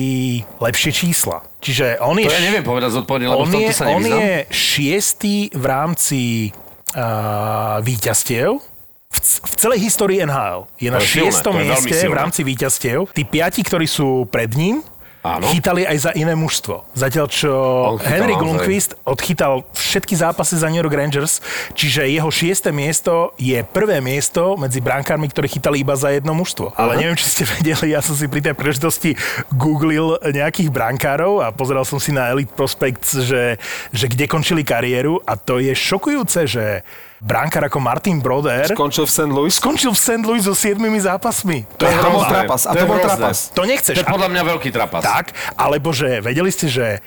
lepšie 0.63 0.95
čísla. 0.95 1.43
Čiže 1.59 1.99
on 1.99 2.15
je... 2.15 2.31
To 2.31 2.39
ja 2.39 2.47
neviem 2.47 2.63
povedať 2.63 2.95
zodpovedne, 2.95 3.27
lebo 3.27 3.43
on 3.43 3.51
v 3.51 3.55
tomto 3.59 3.73
je, 3.75 3.75
sa 3.75 3.91
on 3.91 3.99
nevyznám. 3.99 4.23
je 4.23 4.35
šiestý 4.55 5.35
v 5.51 5.65
rámci 5.67 6.21
uh, 6.95 7.83
víťazstiev 7.83 8.55
v, 8.55 9.17
v 9.19 9.53
celej 9.59 9.79
histórii 9.83 10.23
NHL. 10.23 10.71
Je 10.79 10.87
na 10.87 11.03
To 11.03 11.11
šiestom 11.11 11.59
to 11.59 11.59
mieste 11.59 12.07
v 12.07 12.15
rámci 12.15 12.47
víťazstiev. 12.47 13.11
Tí 13.11 13.27
piati, 13.27 13.67
ktorí 13.67 13.83
sú 13.83 14.31
pred 14.31 14.47
ním, 14.55 14.79
Áno. 15.25 15.49
chytali 15.49 15.89
aj 15.89 15.97
za 15.97 16.11
iné 16.13 16.37
mužstvo. 16.37 16.85
Zatiaľ, 16.93 17.25
čo 17.25 17.51
Henrik. 18.05 18.37
Lundqvist 18.37 18.93
odchytal 19.09 19.65
všetky 19.73 20.13
zápasy 20.13 20.61
za 20.61 20.69
New 20.69 20.77
York 20.77 20.93
Rangers, 20.93 21.41
čiže 21.73 22.05
jeho 22.05 22.29
šieste 22.29 22.69
miesto 22.69 23.33
je 23.41 23.57
prvé 23.65 24.05
miesto 24.05 24.53
medzi 24.53 24.85
brankármi, 24.85 25.25
ktorí 25.25 25.49
chytali 25.49 25.81
iba 25.81 25.97
za 25.97 26.13
jedno 26.13 26.37
mužstvo. 26.37 26.77
Ale 26.77 27.01
neviem, 27.01 27.17
či 27.17 27.25
ste 27.25 27.43
vedeli, 27.57 27.97
ja 27.97 28.05
som 28.05 28.13
si 28.13 28.29
pri 28.29 28.45
tej 28.45 28.53
príležitosti 28.53 29.17
googlil 29.49 30.21
nejakých 30.21 30.69
brankárov 30.69 31.41
a 31.41 31.49
pozeral 31.49 31.89
som 31.89 31.97
si 31.97 32.13
na 32.13 32.29
Elite 32.29 32.53
Prospects, 32.53 33.25
že, 33.25 33.57
že 33.89 34.05
kde 34.05 34.29
končili 34.29 34.61
kariéru 34.61 35.25
a 35.25 35.33
to 35.33 35.57
je 35.57 35.73
šokujúce, 35.73 36.45
že 36.45 36.85
brankár 37.25 37.65
ako 37.65 37.81
Martin 37.81 38.21
Broder 38.21 38.69
Skončil 38.69 39.03
v 39.03 39.11
St. 39.11 39.25
Louis? 39.27 39.49
skončil 39.51 39.89
v 39.89 39.97
St. 39.97 40.21
Louis 40.21 40.39
so 40.39 40.53
siedmimi 40.53 41.01
zápasmi. 41.01 41.65
To, 41.75 41.81
To 41.81 41.85
je 41.85 41.97
bol 41.97 42.21
hrozné. 42.21 42.29
trapas. 42.31 42.61
A 42.63 42.71
To 42.71 42.73
to 42.73 42.77
je 42.77 42.85
bol 42.85 42.99
trapas. 43.01 43.37
To 43.49 43.61
nechceš. 43.63 43.95
To 43.95 44.01
je 44.01 44.07
podľa 44.07 44.29
mňa 44.29 44.43
veľký 44.45 44.69
trapas. 44.69 45.01
Tak, 45.01 45.25
alebo 45.57 45.89
že 45.89 46.21
vedeli 46.21 46.47
ste, 46.47 46.69
že 46.69 47.01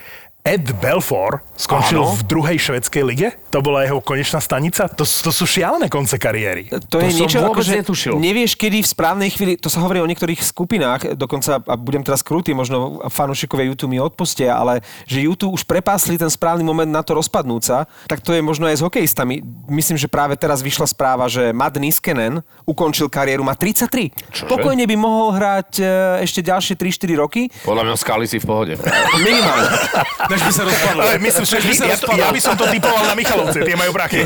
Ed 0.49 0.73
Belfort 0.81 1.45
skončil 1.61 2.01
Áno. 2.01 2.17
v 2.17 2.23
druhej 2.25 2.57
švedskej 2.57 3.05
lige? 3.05 3.29
To 3.53 3.61
bola 3.61 3.85
jeho 3.85 4.01
konečná 4.01 4.41
stanica? 4.41 4.89
To, 4.89 5.05
to 5.05 5.29
sú 5.29 5.45
šialené 5.45 5.93
konce 5.93 6.17
kariéry. 6.17 6.73
To, 6.89 6.97
To 6.97 7.05
je 7.05 7.13
niečo, 7.13 7.45
vôbec 7.45 7.69
že 7.69 7.85
netušil. 7.85 8.17
nevieš, 8.17 8.57
kedy 8.57 8.81
v 8.81 8.89
správnej 8.89 9.29
chvíli, 9.29 9.61
to 9.61 9.69
sa 9.69 9.85
hovorí 9.85 10.01
o 10.01 10.09
niektorých 10.09 10.41
skupinách, 10.41 11.21
dokonca, 11.21 11.61
a 11.61 11.75
budem 11.77 12.01
teraz 12.01 12.25
krutý, 12.25 12.57
možno 12.57 13.05
fanúšikovia 13.13 13.69
YouTube 13.69 13.93
mi 13.93 14.01
odpustia, 14.01 14.57
ale 14.57 14.81
že 15.05 15.21
YouTube 15.21 15.53
už 15.53 15.69
prepásli 15.69 16.17
ten 16.17 16.33
správny 16.33 16.65
moment 16.65 16.89
na 16.89 17.05
to 17.05 17.13
rozpadnúť 17.13 17.63
sa, 17.63 17.85
tak 18.09 18.25
to 18.25 18.33
je 18.33 18.41
možno 18.41 18.65
aj 18.65 18.81
s 18.81 18.85
hokejistami. 18.85 19.45
Myslím, 19.69 20.01
že 20.01 20.09
práve 20.09 20.33
teraz 20.33 20.65
vyšla 20.65 20.89
správa, 20.89 21.29
že 21.29 21.53
Matt 21.53 21.77
Niskanen 21.77 22.41
ukončil 22.65 23.13
kariéru, 23.13 23.45
má 23.45 23.53
33. 23.53 24.17
Čože? 24.33 24.49
Pokojne 24.49 24.89
by 24.89 24.97
mohol 24.97 25.37
hrať 25.37 25.71
e, 25.77 25.85
ešte 26.25 26.41
ďalšie 26.41 26.73
3-4 26.73 27.21
roky. 27.21 27.43
Podľa 27.69 27.85
mňa 27.85 27.97
skali 28.01 28.25
si 28.25 28.41
v 28.41 28.47
pohode. 28.49 28.73
Minimálne. 29.19 29.69
Než 30.39 30.47
by 30.47 30.53
se 30.53 30.65
rozpadlo. 30.65 31.03
Ale 31.03 31.19
myslím, 31.19 31.45
že 31.47 31.59
by 31.59 31.75
sa 31.75 31.85
ja, 31.85 31.97
to, 31.99 32.07
rozpadol. 32.07 32.23
ja 32.23 32.29
by 32.31 32.41
som 32.41 32.55
to 32.55 32.65
typoval 32.71 33.03
na 33.11 33.15
Michalovce, 33.19 33.59
tie 33.59 33.75
majú 33.75 33.91
prachy. 33.91 34.23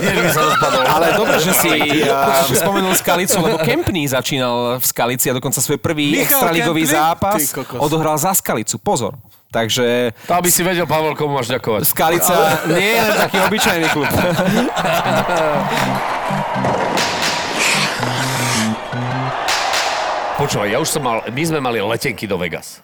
Ale 0.84 1.06
dobre, 1.16 1.36
že 1.40 1.52
si 1.56 1.72
uh, 2.04 2.44
spomenul 2.52 2.92
Skalicu, 2.92 3.40
lebo 3.40 3.56
Kempný 3.64 4.04
začínal 4.12 4.76
v 4.76 4.84
Skalici 4.84 5.32
a 5.32 5.34
dokonca 5.40 5.64
svoj 5.64 5.80
prvý 5.80 6.12
Michal 6.12 6.44
extraligový 6.44 6.84
Kempný? 6.84 7.00
zápas 7.00 7.40
odohral 7.80 8.20
za 8.20 8.36
Skalicu. 8.36 8.76
Pozor. 8.76 9.16
Takže 9.48 10.12
To 10.28 10.32
aby 10.36 10.48
si 10.48 10.64
vedel, 10.64 10.88
Pavel, 10.88 11.12
komu 11.16 11.36
máš 11.36 11.48
ďakovať. 11.48 11.84
Skalica 11.84 12.36
nie 12.72 12.96
je 12.96 13.04
taký 13.16 13.36
obyčajný 13.48 13.86
klub. 13.92 14.08
Počúvaj, 20.40 20.68
ja 20.72 20.78
už 20.80 20.88
som 20.88 21.04
mal, 21.04 21.20
my 21.28 21.42
sme 21.44 21.60
mali 21.60 21.78
letenky 21.78 22.24
do 22.24 22.34
Vegas. 22.40 22.80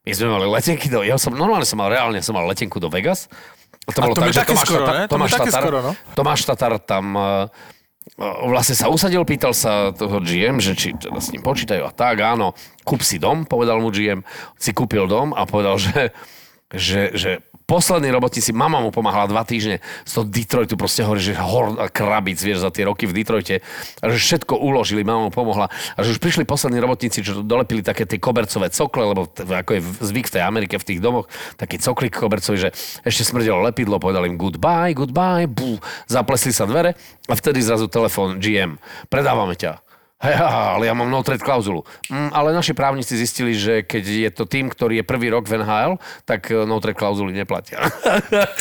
My 0.00 0.12
sme 0.16 0.26
mali 0.32 0.46
letenky 0.48 0.88
do, 0.88 1.04
ja 1.04 1.20
som, 1.20 1.36
normálne 1.36 1.68
som 1.68 1.76
mal, 1.76 1.92
reálne 1.92 2.24
som 2.24 2.32
mal 2.32 2.48
letenku 2.48 2.80
do 2.80 2.88
Vegas. 2.88 3.28
A 3.84 3.92
to 3.92 4.00
A 4.00 4.08
bolo 4.08 4.14
to 4.16 4.22
tak, 4.24 4.32
že 4.32 4.42
Tomáš 4.48 4.66
skoro, 4.68 4.84
Tatar, 4.86 5.08
Tomáš 5.08 5.30
Tatar, 5.36 5.52
skoro, 5.60 5.78
no. 5.84 5.92
Tomáš 6.16 6.40
Tatar 6.48 6.72
tam 6.80 7.04
uh, 7.16 7.52
vlastne 8.48 8.76
sa 8.76 8.88
usadil, 8.88 9.22
pýtal 9.28 9.52
sa 9.52 9.92
toho 9.92 10.20
GM, 10.24 10.56
že 10.56 10.72
či 10.72 10.96
teda 10.96 11.20
s 11.20 11.32
ním 11.32 11.44
počítajú 11.44 11.84
a 11.84 11.92
tak, 11.92 12.20
áno, 12.24 12.56
kúp 12.84 13.04
si 13.04 13.20
dom, 13.20 13.44
povedal 13.44 13.80
mu 13.80 13.92
GM, 13.92 14.24
si 14.56 14.72
kúpil 14.72 15.04
dom 15.04 15.36
a 15.36 15.44
povedal, 15.44 15.76
že, 15.76 16.12
že, 16.72 17.12
že 17.12 17.30
poslední 17.70 18.10
robotníci, 18.10 18.50
mama 18.50 18.82
mu 18.82 18.90
pomáhala 18.90 19.30
dva 19.30 19.46
týždne 19.46 19.78
z 20.02 20.10
toho 20.10 20.26
Detroitu, 20.26 20.74
proste 20.74 21.06
hovorí, 21.06 21.22
že 21.22 21.38
hor 21.38 21.78
krabic, 21.94 22.42
vieš, 22.42 22.66
za 22.66 22.74
tie 22.74 22.82
roky 22.82 23.06
v 23.06 23.22
Detroite, 23.22 23.62
a 24.02 24.10
že 24.10 24.18
všetko 24.18 24.58
uložili, 24.58 25.06
mama 25.06 25.30
mu 25.30 25.32
pomohla 25.32 25.70
a 25.70 25.98
že 26.02 26.10
už 26.10 26.18
prišli 26.18 26.42
poslední 26.42 26.82
robotníci, 26.82 27.22
čo 27.22 27.46
dolepili 27.46 27.86
také 27.86 28.10
tie 28.10 28.18
kobercové 28.18 28.74
cokle, 28.74 29.14
lebo 29.14 29.30
ako 29.30 29.70
je 29.78 29.80
zvyk 30.02 30.26
v 30.26 30.34
tej 30.34 30.42
Amerike 30.42 30.82
v 30.82 30.88
tých 30.90 30.98
domoch, 30.98 31.30
taký 31.54 31.78
coklik 31.78 32.18
kobercový, 32.18 32.58
že 32.58 32.70
ešte 33.06 33.22
smrdelo 33.22 33.62
lepidlo, 33.62 34.02
povedali 34.02 34.34
im 34.34 34.34
goodbye, 34.34 34.90
goodbye, 34.90 35.46
bú, 35.46 35.78
zaplesli 36.10 36.50
sa 36.50 36.66
dvere 36.66 36.98
a 37.30 37.38
vtedy 37.38 37.62
zrazu 37.62 37.86
telefón 37.86 38.42
GM, 38.42 38.82
predávame 39.06 39.54
ťa. 39.54 39.89
Hej, 40.20 40.36
ale 40.76 40.84
ja 40.84 40.92
mám 40.92 41.08
no 41.08 41.24
trade 41.24 41.40
klauzulu. 41.40 41.80
Mm, 42.12 42.28
ale 42.36 42.52
naši 42.52 42.76
právnici 42.76 43.16
zistili, 43.16 43.56
že 43.56 43.80
keď 43.80 44.04
je 44.04 44.30
to 44.30 44.44
tým, 44.44 44.68
ktorý 44.68 45.00
je 45.00 45.04
prvý 45.08 45.32
rok 45.32 45.48
v 45.48 45.64
NHL, 45.64 45.96
tak 46.28 46.52
eh, 46.52 46.68
no 46.68 46.76
trade 46.76 47.00
klauzuly 47.00 47.32
neplatia. 47.32 47.80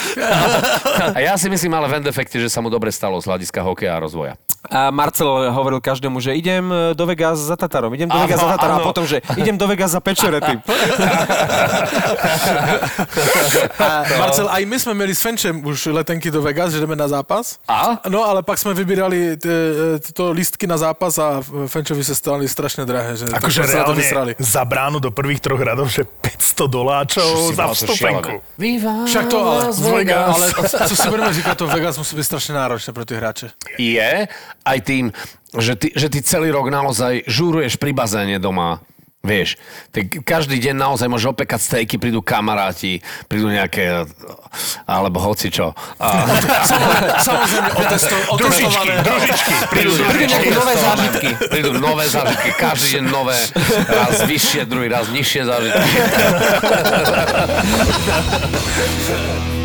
a 1.15 1.19
ja 1.19 1.35
si 1.35 1.51
myslím 1.51 1.75
ale 1.75 1.91
v 1.91 1.99
end 1.99 2.07
efekte, 2.07 2.39
že 2.39 2.47
sa 2.47 2.63
mu 2.63 2.71
dobre 2.71 2.95
stalo 2.95 3.19
z 3.19 3.27
hľadiska 3.27 3.59
hokeja 3.59 3.99
a 3.99 4.03
rozvoja. 4.03 4.39
A 4.67 4.91
Marcel 4.91 5.55
hovoril 5.55 5.79
každému, 5.79 6.19
že 6.19 6.35
idem 6.35 6.67
e, 6.67 6.91
do 6.91 7.07
Vegas 7.07 7.39
za 7.39 7.55
Tatarom, 7.55 7.95
idem 7.95 8.11
do 8.11 8.19
Áno, 8.19 8.27
Vegas 8.27 8.43
za 8.43 8.59
Tatarom 8.59 8.75
a 8.75 8.79
áno. 8.83 8.87
potom, 8.91 9.07
že 9.07 9.23
idem 9.39 9.55
do 9.55 9.63
Vegas 9.63 9.95
za 9.95 10.03
Pečorety. 10.03 10.59
A 13.79 14.03
Marcel, 14.19 14.47
aj 14.49 14.63
my 14.65 14.77
sme 14.77 14.93
mieli 14.93 15.15
s 15.15 15.23
Fenčem 15.23 15.55
už 15.63 15.95
letenky 15.95 16.27
do 16.27 16.43
Vegas, 16.43 16.75
že 16.75 16.83
jdeme 16.83 16.95
na 16.95 17.07
zápas. 17.07 17.59
A? 17.67 18.03
No, 18.11 18.23
ale 18.23 18.43
pak 18.43 18.59
sme 18.59 18.75
vybírali 18.75 19.39
t- 19.39 19.47
tyto 20.03 20.31
lístky 20.31 20.67
na 20.67 20.75
zápas 20.75 21.15
a 21.17 21.39
Fenčovi 21.43 22.03
sa 22.03 22.13
stali 22.13 22.43
strašne 22.45 22.83
drahé. 22.83 23.15
Že 23.15 23.25
Akože 23.31 23.61
reálne 23.63 24.03
za 24.39 24.63
bránu 24.67 24.99
do 24.99 25.09
prvých 25.09 25.39
troch 25.39 25.59
radov, 25.59 25.87
že 25.87 26.03
500 26.03 26.67
doláčov 26.67 27.55
za 27.55 27.71
vstupenku. 27.71 28.43
Však 29.07 29.25
to, 29.27 29.37
ale, 29.39 29.71
Vegas. 29.71 30.35
ale 30.35 30.45
co 30.87 30.95
si 30.95 31.07
budeme 31.07 31.31
říkať, 31.33 31.55
to 31.57 31.65
Vegas 31.67 31.95
musí 31.97 32.13
byť 32.15 32.25
strašne 32.25 32.53
náročné 32.59 32.91
pre 32.91 33.03
tých 33.07 33.17
hráče. 33.19 33.47
je 33.79 34.27
aj 34.63 34.79
tým, 34.81 35.05
že 35.51 35.73
ty, 35.75 35.89
že 35.91 36.07
ty 36.07 36.19
celý 36.21 36.49
rok 36.49 36.69
naozaj 36.69 37.25
žúruješ 37.25 37.77
pri 37.77 37.91
bazéne 37.91 38.37
doma. 38.37 38.79
Vieš, 39.19 39.59
ty 39.91 40.07
každý 40.07 40.63
deň 40.63 40.79
naozaj 40.79 41.11
môžeš 41.11 41.35
opekať 41.35 41.59
stejky, 41.59 41.99
prídu 41.99 42.23
kamaráti, 42.23 43.03
prídu 43.27 43.51
nejaké, 43.51 44.07
alebo 44.87 45.19
hoci 45.19 45.51
čo. 45.51 45.75
A, 45.99 46.23
Samozrejme, 47.27 47.69
otesto, 47.75 48.15
otestované. 48.39 49.03
Družičky, 49.03 49.53
prídu 49.67 49.91
Prídu 49.91 50.07
družičky. 50.07 50.31
nejaké 50.31 50.51
nové 50.55 50.73
zážitky. 50.79 51.29
prídu 51.51 51.71
nové 51.75 52.05
zážitky, 52.07 52.49
každý 52.55 52.87
deň 52.95 53.05
nové, 53.11 53.35
raz 53.91 54.23
vyššie, 54.23 54.61
druhý 54.63 54.87
raz 54.87 55.11
nižšie 55.11 55.41
zážitky. 55.43 55.89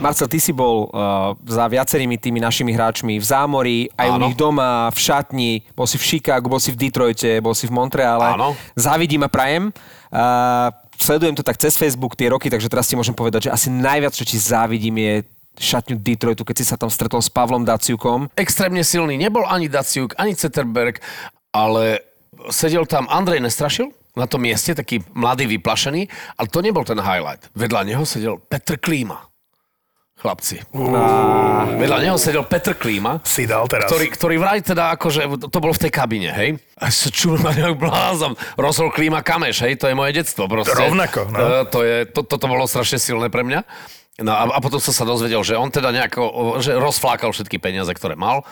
Marcel, 0.00 0.32
ty 0.32 0.40
si 0.40 0.56
bol 0.56 0.88
uh, 0.88 1.36
za 1.44 1.68
viacerými 1.68 2.16
tými 2.16 2.40
našimi 2.40 2.72
hráčmi 2.72 3.20
v 3.20 3.24
zámori, 3.24 3.78
aj 4.00 4.08
u 4.08 4.16
Áno. 4.16 4.24
nich 4.26 4.36
doma, 4.36 4.88
v 4.88 4.98
šatni, 4.98 5.52
bol 5.76 5.84
si 5.84 6.00
v 6.00 6.04
Chicagu, 6.08 6.48
bol 6.48 6.56
si 6.56 6.72
v 6.72 6.80
Detroite, 6.88 7.44
bol 7.44 7.52
si 7.52 7.68
v 7.68 7.76
Montreale. 7.76 8.32
Áno. 8.32 8.56
Závidím 8.72 9.28
a 9.28 9.30
prajem. 9.30 9.68
Uh, 10.08 10.72
sledujem 10.96 11.36
to 11.36 11.44
tak 11.44 11.60
cez 11.60 11.76
Facebook 11.76 12.16
tie 12.16 12.32
roky, 12.32 12.48
takže 12.48 12.72
teraz 12.72 12.88
ti 12.88 12.96
môžem 12.96 13.12
povedať, 13.12 13.46
že 13.46 13.54
asi 13.54 13.68
najviac, 13.68 14.16
čo 14.16 14.24
ti 14.24 14.40
závidím, 14.40 14.96
je 14.96 15.14
šatňu 15.60 16.00
Detroitu, 16.00 16.48
keď 16.48 16.56
si 16.56 16.64
sa 16.64 16.80
tam 16.80 16.88
stretol 16.88 17.20
s 17.20 17.28
Pavlom 17.28 17.68
Daciukom. 17.68 18.32
Extrémne 18.40 18.80
silný, 18.80 19.20
nebol 19.20 19.44
ani 19.44 19.68
Daciuk, 19.68 20.16
ani 20.16 20.32
Zetterberg, 20.32 21.04
ale 21.52 22.00
sedel 22.48 22.88
tam 22.88 23.04
Andrej 23.12 23.44
Nestrašil, 23.44 23.92
na 24.16 24.26
tom 24.26 24.42
mieste, 24.42 24.74
taký 24.74 25.06
mladý, 25.14 25.46
vyplašený, 25.46 26.08
ale 26.34 26.46
to 26.50 26.58
nebol 26.64 26.82
ten 26.82 26.98
highlight. 26.98 27.46
Vedľa 27.54 27.86
neho 27.86 28.02
sedel 28.02 28.42
Petr 28.42 28.74
Klíma. 28.74 29.29
Chlapci. 30.20 30.60
Vedľa 31.80 31.98
neho 32.04 32.20
sedel 32.20 32.44
Petr 32.44 32.76
Klíma, 32.76 33.24
Si 33.24 33.48
dal 33.48 33.64
teraz. 33.64 33.88
ktorý, 33.88 34.06
ktorý 34.12 34.36
vraj 34.36 34.60
teda 34.60 34.92
akože, 34.92 35.48
to 35.48 35.58
bolo 35.58 35.72
v 35.72 35.80
tej 35.88 35.92
kabine, 35.96 36.28
hej? 36.28 36.60
A 36.76 36.92
sa 36.92 37.08
čul 37.08 37.40
na 37.40 37.56
nejak 37.56 37.80
blázam. 37.80 38.36
Rosol 38.60 38.92
klíma 38.92 39.24
kameš, 39.24 39.64
hej? 39.64 39.80
To 39.80 39.88
je 39.88 39.96
moje 39.96 40.12
detstvo 40.12 40.44
proste. 40.44 40.76
Rovnako, 40.76 41.32
no. 41.32 41.36
To, 41.40 41.46
to 41.72 41.78
je, 41.88 41.96
to, 42.12 42.20
toto 42.28 42.44
bolo 42.44 42.68
strašne 42.68 43.00
silné 43.00 43.32
pre 43.32 43.40
mňa. 43.40 43.64
No 44.20 44.36
a, 44.36 44.44
a 44.52 44.58
potom 44.60 44.76
som 44.76 44.92
sa 44.92 45.08
dozvedel, 45.08 45.40
že 45.40 45.56
on 45.56 45.72
teda 45.72 45.88
nejako, 45.88 46.60
že 46.60 46.76
rozflákal 46.76 47.32
všetky 47.32 47.56
peniaze, 47.56 47.88
ktoré 47.96 48.12
mal. 48.12 48.44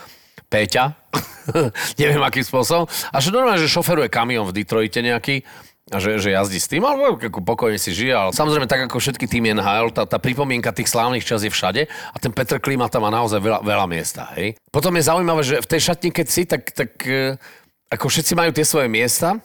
Péťa, 0.49 0.97
neviem 2.01 2.25
akým 2.25 2.41
spôsobom. 2.41 2.89
A 3.13 3.21
že 3.21 3.29
normálne, 3.29 3.61
že 3.61 3.69
šoferuje 3.69 4.09
kamión 4.09 4.49
v 4.49 4.57
Detroite 4.57 5.05
nejaký, 5.05 5.45
a 5.89 5.97
že, 5.97 6.21
že 6.21 6.37
jazdí 6.37 6.61
s 6.61 6.69
tým, 6.69 6.85
ale 6.85 7.17
ako 7.17 7.41
pokojne 7.41 7.81
si 7.81 7.97
žije. 7.97 8.13
Ale 8.13 8.31
samozrejme, 8.37 8.69
tak 8.69 8.85
ako 8.89 9.01
všetky 9.01 9.25
týmy 9.25 9.57
NHL, 9.57 9.89
tá, 9.93 10.05
tá 10.05 10.21
pripomienka 10.21 10.73
tých 10.73 10.93
slávnych 10.93 11.25
čas 11.25 11.41
je 11.45 11.51
všade 11.53 11.89
a 11.89 12.17
ten 12.21 12.33
Petr 12.33 12.61
Klima 12.61 12.93
tam 12.93 13.09
má 13.09 13.11
naozaj 13.11 13.41
veľa, 13.41 13.61
veľa 13.65 13.87
miesta. 13.89 14.29
Hej? 14.37 14.61
Potom 14.69 14.93
je 14.97 15.09
zaujímavé, 15.09 15.41
že 15.41 15.65
v 15.65 15.71
tej 15.71 15.81
šatni, 15.93 16.11
keď 16.13 16.27
si, 16.29 16.43
tak, 16.45 16.63
tak 16.77 16.91
e, 17.09 17.41
ako 17.89 18.07
všetci 18.13 18.33
majú 18.37 18.51
tie 18.53 18.69
svoje 18.69 18.89
miesta, 18.93 19.41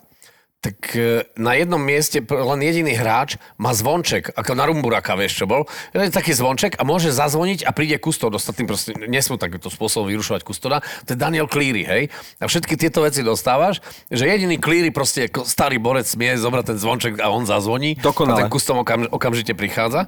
tak 0.63 0.95
e, 0.95 1.27
na 1.35 1.59
jednom 1.59 1.83
mieste 1.83 2.23
len 2.23 2.59
jediný 2.63 2.95
hráč 2.95 3.35
má 3.59 3.75
zvonček, 3.75 4.31
ako 4.31 4.55
na 4.55 4.63
Rumburaka, 4.63 5.19
vieš 5.19 5.43
čo 5.43 5.45
bol. 5.45 5.67
Je 5.91 6.07
taký 6.07 6.31
zvonček 6.31 6.79
a 6.79 6.87
môže 6.87 7.11
zazvoniť 7.11 7.67
a 7.67 7.75
príde 7.75 7.99
kustod. 7.99 8.31
Ostatní 8.31 8.63
proste 8.63 8.95
nesmú 8.95 9.35
takýmto 9.35 9.67
spôsobom 9.67 10.07
vyrušovať 10.07 10.41
kustoda. 10.47 10.79
To 11.03 11.09
je 11.11 11.19
Daniel 11.19 11.51
Cleary, 11.51 11.83
hej. 11.83 12.03
A 12.39 12.47
všetky 12.47 12.79
tieto 12.79 13.03
veci 13.03 13.27
dostávaš, 13.27 13.83
že 14.07 14.23
jediný 14.23 14.55
Cleary 14.55 14.95
proste 14.95 15.27
ako 15.27 15.43
starý 15.43 15.83
borec 15.83 16.07
smie 16.07 16.39
zobrať 16.39 16.71
ten 16.71 16.77
zvonček 16.79 17.13
a 17.19 17.27
on 17.27 17.43
zazvoní. 17.43 17.99
Dokonale. 17.99 18.39
A 18.39 18.47
ten 18.47 18.47
kustom 18.47 18.79
okam, 18.79 19.03
okamžite 19.11 19.51
prichádza. 19.59 20.07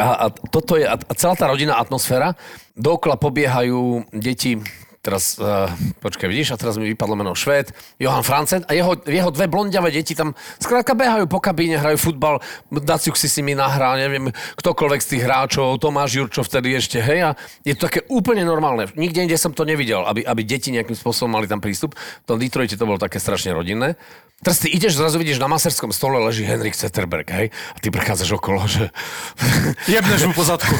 A, 0.00 0.08
a 0.24 0.26
toto 0.32 0.80
je, 0.80 0.88
a, 0.88 0.96
a 0.96 1.12
celá 1.12 1.36
tá 1.36 1.44
rodinná 1.44 1.76
atmosféra, 1.76 2.32
dookola 2.72 3.20
pobiehajú 3.20 4.08
deti 4.16 4.56
Teraz, 5.02 5.34
uh, 5.42 5.66
počkaj, 5.98 6.30
vidíš, 6.30 6.54
a 6.54 6.60
teraz 6.62 6.78
mi 6.78 6.86
vypadlo 6.94 7.18
meno 7.18 7.34
Švéd, 7.34 7.74
Johan 7.98 8.22
Francet 8.22 8.62
a 8.70 8.72
jeho, 8.72 8.94
jeho 9.02 9.34
dve 9.34 9.50
blondiavé 9.50 9.90
deti 9.90 10.14
tam 10.14 10.30
skrátka 10.62 10.94
behajú 10.94 11.26
po 11.26 11.42
kabíne, 11.42 11.74
hrajú 11.74 11.98
futbal, 11.98 12.38
Daciuk 12.70 13.18
si 13.18 13.26
s 13.26 13.34
nimi 13.42 13.58
nahrá, 13.58 13.98
neviem, 13.98 14.30
ktokoľvek 14.62 15.00
z 15.02 15.10
tých 15.10 15.22
hráčov, 15.26 15.82
Tomáš 15.82 16.22
Jurčo 16.22 16.46
vtedy 16.46 16.78
ešte, 16.78 17.02
hej, 17.02 17.18
a 17.18 17.30
je 17.66 17.74
to 17.74 17.90
také 17.90 18.06
úplne 18.14 18.46
normálne. 18.46 18.94
Nikde 18.94 19.26
inde 19.26 19.34
som 19.34 19.50
to 19.50 19.66
nevidel, 19.66 20.06
aby, 20.06 20.22
aby 20.22 20.46
deti 20.46 20.70
nejakým 20.70 20.94
spôsobom 20.94 21.34
mali 21.34 21.50
tam 21.50 21.58
prístup. 21.58 21.98
V 21.98 22.26
tom 22.30 22.38
Detroite 22.38 22.78
to 22.78 22.86
bolo 22.86 23.02
také 23.02 23.18
strašne 23.18 23.50
rodinné. 23.50 23.98
Teraz 24.42 24.58
ty 24.58 24.74
ideš, 24.74 24.98
zrazu 24.98 25.22
vidíš, 25.22 25.38
na 25.38 25.46
maserskom 25.46 25.94
stole 25.94 26.18
leží 26.18 26.42
Henrik 26.42 26.74
Zetterberg, 26.74 27.30
hej, 27.30 27.46
a 27.50 27.78
ty 27.78 27.94
prechádzaš 27.94 28.42
okolo, 28.42 28.66
že... 28.66 28.90
Jebneš 29.86 30.26
mu 30.30 30.34
po 30.34 30.42
zadku. 30.42 30.74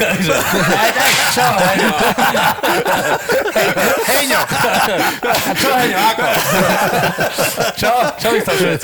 Čo, 1.35 1.47
Heňo? 4.13 4.41
Čo, 5.57 5.69
Heňo, 5.73 5.99
ako? 5.99 6.23
Čo? 7.75 7.93
Čo 8.19 8.27
by 8.29 8.37
chcel 8.39 8.55
povedať? 8.55 8.81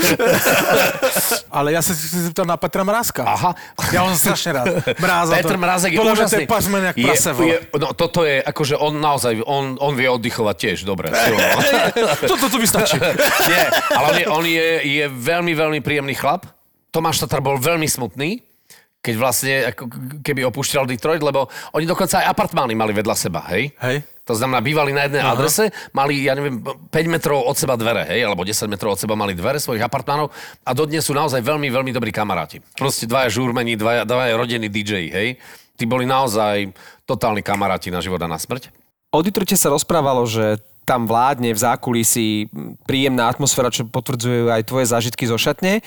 Ale 1.49 1.69
ja 1.73 1.81
sa 1.85 1.93
si 1.93 2.03
chci 2.09 2.19
zeptat 2.31 2.47
na 2.49 2.57
Petra 2.57 2.83
Mrázka. 2.83 3.23
Aha. 3.25 3.51
Ja 3.93 4.05
ho 4.05 4.13
strašne 4.13 4.51
rád. 4.57 4.67
Mráza 4.97 5.33
Petr 5.37 5.57
to. 5.57 5.61
Mrazek 5.61 5.91
je 5.93 5.99
Podľa 5.99 6.15
mňa 6.15 6.19
to 6.19 6.29
úžasný. 6.29 6.45
je 6.45 6.49
pažmen 6.49 6.83
jak 6.83 6.97
prase, 6.99 7.31
je, 7.33 7.57
no, 7.77 7.87
toto 7.93 8.21
je, 8.25 8.37
akože 8.41 8.75
on 8.79 8.93
naozaj, 8.99 9.33
on, 9.45 9.65
on 9.79 9.93
vie 9.95 10.09
oddychovať 10.09 10.57
tiež, 10.57 10.79
dobre. 10.85 11.13
Toto 12.31 12.47
tu 12.49 12.57
mi 12.59 12.67
stačí. 12.67 12.97
Nie, 13.51 13.65
ale 13.93 14.07
on, 14.09 14.17
je, 14.17 14.27
on 14.29 14.45
je, 14.45 14.69
je 14.85 15.05
veľmi, 15.09 15.53
veľmi 15.55 15.81
príjemný 15.81 16.15
chlap. 16.17 16.47
Tomáš 16.89 17.21
Tatar 17.21 17.45
bol 17.45 17.61
veľmi 17.61 17.85
smutný, 17.85 18.41
keď 18.99 19.15
vlastne, 19.15 19.55
ako 19.71 19.85
keby 20.25 20.43
opúšťal 20.49 20.89
Detroit, 20.89 21.23
lebo 21.23 21.47
oni 21.77 21.85
dokonca 21.87 22.25
aj 22.25 22.33
apartmány 22.33 22.75
mali 22.75 22.93
vedľa 22.97 23.15
seba, 23.15 23.45
hej? 23.55 23.71
Hej. 23.79 24.03
To 24.29 24.37
znamená, 24.37 24.61
bývali 24.61 24.93
na 24.93 25.09
jednej 25.09 25.25
adrese, 25.25 25.73
mali, 25.97 26.21
ja 26.21 26.37
neviem, 26.37 26.61
5 26.61 26.93
metrov 27.09 27.49
od 27.49 27.57
seba 27.57 27.81
dvere, 27.81 28.05
hej, 28.13 28.29
alebo 28.29 28.45
10 28.45 28.69
metrov 28.69 28.93
od 28.93 29.01
seba 29.01 29.17
mali 29.17 29.33
dvere 29.33 29.57
svojich 29.57 29.81
apartmánov 29.81 30.29
a 30.69 30.71
dodnes 30.77 31.01
sú 31.01 31.17
naozaj 31.17 31.41
veľmi, 31.41 31.73
veľmi 31.73 31.91
dobrí 31.97 32.13
kamaráti. 32.13 32.61
Proste 32.77 33.09
dvaja 33.09 33.33
žúrmení, 33.33 33.81
dvaja, 33.81 34.05
dvaja 34.05 34.37
rodení 34.37 34.69
DJ, 34.69 35.09
hej. 35.09 35.29
Tí 35.81 35.89
boli 35.89 36.05
naozaj 36.05 36.77
totálni 37.09 37.41
kamaráti 37.41 37.89
na 37.89 38.05
život 38.05 38.21
a 38.21 38.29
na 38.29 38.37
smrť. 38.37 38.69
O 39.09 39.25
Detroite 39.25 39.57
sa 39.57 39.73
rozprávalo, 39.73 40.29
že 40.29 40.61
tam 40.85 41.09
vládne 41.09 41.53
v 41.53 41.61
zákulisí 41.61 42.49
príjemná 42.85 43.29
atmosféra, 43.29 43.73
čo 43.73 43.89
potvrdzujú 43.89 44.53
aj 44.53 44.65
tvoje 44.69 44.89
zážitky 44.89 45.25
zo 45.25 45.37
šatne. 45.41 45.81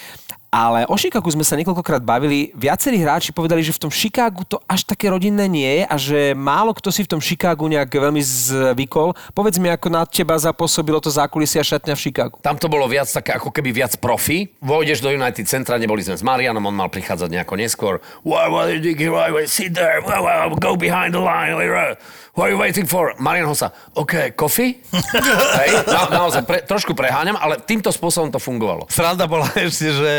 Ale 0.51 0.83
o 0.91 0.99
Chicagu 0.99 1.31
sme 1.31 1.47
sa 1.47 1.55
niekoľkokrát 1.55 2.03
bavili. 2.03 2.51
Viacerí 2.59 2.99
hráči 2.99 3.31
povedali, 3.31 3.63
že 3.63 3.71
v 3.71 3.87
tom 3.87 3.91
Chicagu 3.91 4.43
to 4.43 4.59
až 4.67 4.83
také 4.83 5.07
rodinné 5.07 5.47
nie 5.47 5.79
je 5.79 5.83
a 5.87 5.95
že 5.95 6.19
málo 6.35 6.75
kto 6.75 6.91
si 6.91 7.07
v 7.07 7.11
tom 7.15 7.23
Chicagu 7.23 7.63
nejak 7.71 7.87
veľmi 7.87 8.19
zvykol. 8.19 9.15
Povedz 9.31 9.63
mi, 9.63 9.71
ako 9.71 9.87
na 9.87 10.03
teba 10.03 10.35
zapôsobilo 10.35 10.99
to 10.99 11.07
zákulisie 11.07 11.55
a 11.55 11.63
šatňa 11.63 11.95
v 11.95 12.03
Chicagu. 12.03 12.35
Tam 12.43 12.59
to 12.59 12.67
bolo 12.67 12.83
viac 12.91 13.07
také, 13.07 13.31
ako 13.39 13.47
keby 13.47 13.71
viac 13.71 13.95
profi. 14.03 14.51
Vojdeš 14.59 14.99
do 14.99 15.15
United 15.15 15.47
Centra, 15.47 15.79
neboli 15.79 16.03
sme 16.03 16.19
s 16.19 16.23
Marianom, 16.27 16.67
on 16.67 16.75
mal 16.75 16.91
prichádzať 16.91 17.31
nejako 17.31 17.55
neskôr. 17.55 17.93
Why, 18.27 18.51
why, 18.51 18.75
why, 19.07 19.31
why, 19.31 19.47
sit 19.47 19.71
there, 19.71 20.03
why, 20.03 20.19
why, 20.19 20.51
go 20.59 20.75
behind 20.75 21.15
the 21.15 21.23
line, 21.23 21.55
what 22.35 22.47
are 22.47 22.51
you 22.51 22.59
waiting 22.59 22.87
for? 22.87 23.13
Marian 23.19 23.47
Hosa, 23.47 23.71
OK, 23.95 24.31
coffee? 24.35 24.79
Hej, 25.59 25.69
na, 25.87 26.07
naozaj, 26.09 26.41
pre, 26.47 26.63
trošku 26.63 26.95
preháňam, 26.95 27.35
ale 27.35 27.59
týmto 27.59 27.91
spôsobom 27.91 28.31
to 28.31 28.39
fungovalo. 28.39 28.87
Sranda 28.87 29.27
bola 29.27 29.47
ešte, 29.59 29.91
že, 29.91 30.13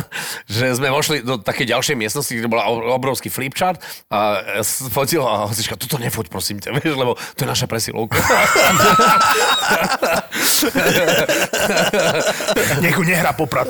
že 0.60 0.64
sme 0.78 0.90
vošli 0.90 1.26
do 1.26 1.38
také 1.42 1.66
ďalšej 1.66 1.96
miestnosti, 1.98 2.30
kde 2.30 2.46
bola 2.46 2.70
obrovský 2.94 3.30
flipchart 3.30 3.82
a 4.10 4.42
som 4.62 4.90
fotil 4.92 5.26
a 5.26 5.50
hosička, 5.50 5.74
toto 5.74 5.98
nefoť, 5.98 6.30
prosím 6.30 6.62
ťa, 6.62 6.78
vieš, 6.78 6.94
lebo 6.94 7.18
to 7.34 7.42
je 7.42 7.48
naša 7.48 7.66
presilovka. 7.66 8.22
Nech 12.78 12.94
ju 12.94 13.04
nehrá 13.04 13.34
poprat. 13.34 13.66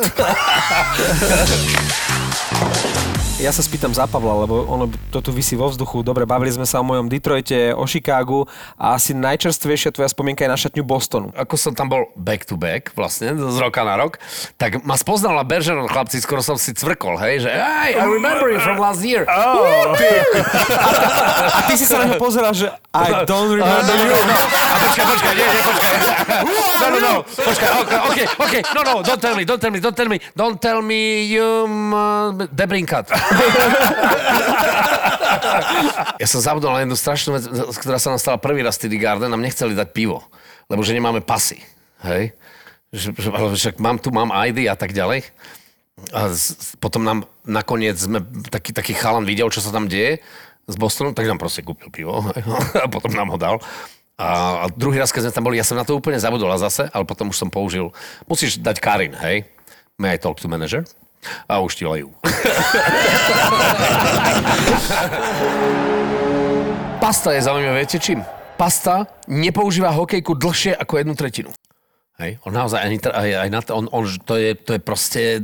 Ja 3.38 3.55
sa 3.55 3.62
spýtam 3.62 3.94
za 3.94 4.11
Pavla, 4.11 4.35
lebo 4.42 4.66
ono 4.66 4.90
to 5.14 5.22
tu 5.22 5.31
vysí 5.31 5.55
vo 5.55 5.70
vzduchu. 5.70 6.03
Dobre, 6.03 6.27
bavili 6.27 6.51
sme 6.51 6.66
sa 6.66 6.83
o 6.83 6.85
mojom 6.85 7.07
Detroite, 7.07 7.70
o 7.70 7.87
Chicagu 7.87 8.51
a 8.74 8.98
asi 8.98 9.14
najčerstvejšia 9.14 9.94
tvoja 9.94 10.11
spomienka 10.11 10.42
je 10.42 10.51
na 10.51 10.59
šatňu 10.59 10.83
Bostonu. 10.83 11.31
ako 11.38 11.55
som 11.55 11.70
tam 11.70 11.87
bol 11.87 12.11
back 12.18 12.42
to 12.51 12.59
back, 12.59 12.90
vlastne, 12.98 13.38
z 13.38 13.59
roka 13.62 13.87
na 13.87 13.94
rok, 13.94 14.18
tak 14.59 14.83
ma 14.83 14.98
spoznal 14.98 15.38
na 15.38 15.46
Bergeron 15.46 15.87
chlapci, 15.87 16.18
skoro 16.18 16.42
som 16.42 16.59
si 16.59 16.74
cvrkol, 16.74 17.14
hej, 17.22 17.46
že 17.46 17.51
hey, 17.55 17.94
I 17.94 18.11
remember 18.11 18.51
you 18.51 18.59
from 18.59 18.83
last 18.83 19.07
year. 19.07 19.22
Oh, 19.31 19.94
A 21.55 21.61
ty 21.70 21.79
si 21.79 21.87
sa 21.87 22.03
na 22.03 22.18
pozeral, 22.18 22.51
že 22.59 22.74
I 22.90 23.22
don't 23.22 23.55
remember 23.55 23.94
you. 24.03 24.18
A 24.51 24.77
počkaj, 24.88 25.05
počkaj, 25.05 25.37
nie, 25.37 25.44
nie, 25.44 25.62
počkaj. 25.62 25.92
No, 26.81 26.88
no, 26.88 26.98
no, 26.98 27.22
počkaj, 27.24 27.68
okay, 27.85 27.98
okay, 28.09 28.27
okay, 28.40 28.62
no, 28.72 28.81
no, 28.81 29.03
don't 29.05 29.20
tell 29.20 29.37
me, 29.37 29.44
don't 29.44 29.61
tell 29.61 29.72
me, 29.72 29.81
don't 29.81 29.96
tell 29.96 30.09
me, 30.09 30.18
don't 30.33 30.61
tell 30.61 30.81
me 30.81 31.29
um, 31.37 31.92
Debrinkat. 32.48 33.12
ja 36.22 36.27
som 36.27 36.40
zabudol 36.40 36.72
na 36.72 36.81
jednu 36.85 36.96
strašnú 36.96 37.31
vec, 37.37 37.44
ktorá 37.77 38.01
sa 38.01 38.16
nám 38.16 38.20
stala 38.20 38.38
prvý 38.40 38.64
raz 38.64 38.81
v 38.81 38.88
TD 38.88 38.94
Garden, 39.01 39.29
nám 39.29 39.44
nechceli 39.44 39.77
dať 39.77 39.92
pivo, 39.92 40.24
lebo 40.72 40.81
že 40.81 40.96
nemáme 40.96 41.20
pasy, 41.20 41.61
hej. 42.09 42.33
Že, 42.88 43.12
že, 43.20 43.29
ale 43.29 43.53
však 43.53 43.77
mám 43.85 44.01
tu, 44.01 44.09
mám 44.09 44.33
ID 44.33 44.72
a 44.72 44.77
tak 44.79 44.96
ďalej. 44.96 45.29
A 46.14 46.31
z, 46.33 46.72
potom 46.81 47.05
nám 47.05 47.29
nakoniec 47.44 48.01
sme, 48.01 48.24
taký, 48.48 48.72
taký 48.72 48.96
chalan 48.96 49.29
videl, 49.29 49.53
čo 49.53 49.61
sa 49.61 49.68
tam 49.68 49.85
deje 49.90 50.24
z 50.68 50.77
Bostonu, 50.77 51.16
tak 51.16 51.29
nám 51.29 51.40
proste 51.40 51.64
kúpil 51.64 51.88
pivo 51.88 52.20
a 52.85 52.87
potom 52.88 53.12
nám 53.12 53.33
ho 53.33 53.38
dal. 53.40 53.57
A, 54.18 54.66
druhý 54.74 54.98
raz, 54.98 55.14
keď 55.14 55.31
sme 55.31 55.37
tam 55.38 55.46
boli, 55.46 55.62
ja 55.62 55.64
som 55.64 55.78
na 55.78 55.87
to 55.87 55.94
úplne 55.94 56.18
zabudol 56.18 56.50
a 56.50 56.59
zase, 56.59 56.90
ale 56.90 57.07
potom 57.07 57.31
už 57.31 57.38
som 57.38 57.46
použil, 57.46 57.94
musíš 58.26 58.59
dať 58.59 58.83
Karin, 58.83 59.14
hej? 59.14 59.46
May 59.94 60.14
I 60.14 60.18
talk 60.18 60.42
to 60.42 60.50
manager? 60.50 60.83
A 61.46 61.62
už 61.62 61.78
ti 61.78 61.87
lejú. 61.87 62.11
Pasta 67.02 67.31
je 67.31 67.46
zaujímavé, 67.46 67.87
viete 67.87 68.02
čím? 68.02 68.26
Pasta 68.59 69.07
nepoužíva 69.31 69.94
hokejku 69.94 70.35
dlhšie 70.35 70.74
ako 70.74 70.98
jednu 70.98 71.14
tretinu. 71.14 71.54
Hej, 72.18 72.42
on 72.42 72.50
naozaj 72.50 72.83
ani, 72.83 72.98
aj, 72.98 73.31
aj 73.46 73.48
na 73.54 73.61
to, 73.62 73.78
on, 73.78 73.87
on, 73.94 74.02
to, 74.26 74.35
je, 74.35 74.59
to 74.59 74.74
je 74.74 74.83
proste 74.83 75.38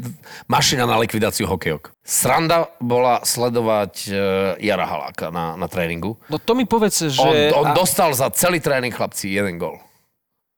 mašina 0.50 0.90
na 0.90 0.98
likvidáciu 0.98 1.46
hokejok. 1.46 1.94
Sranda 2.02 2.66
bola 2.82 3.22
sledovať 3.22 4.10
uh, 4.10 4.16
Jara 4.58 4.82
Haláka 4.82 5.30
na, 5.30 5.54
na 5.54 5.70
tréningu. 5.70 6.18
No 6.26 6.42
to 6.42 6.58
mi 6.58 6.66
povedz, 6.66 7.14
že... 7.14 7.22
On, 7.54 7.62
on 7.62 7.66
a- 7.70 7.78
dostal 7.78 8.10
za 8.10 8.26
celý 8.34 8.58
tréning 8.58 8.90
chlapci 8.90 9.30
jeden 9.30 9.54
gol. 9.54 9.78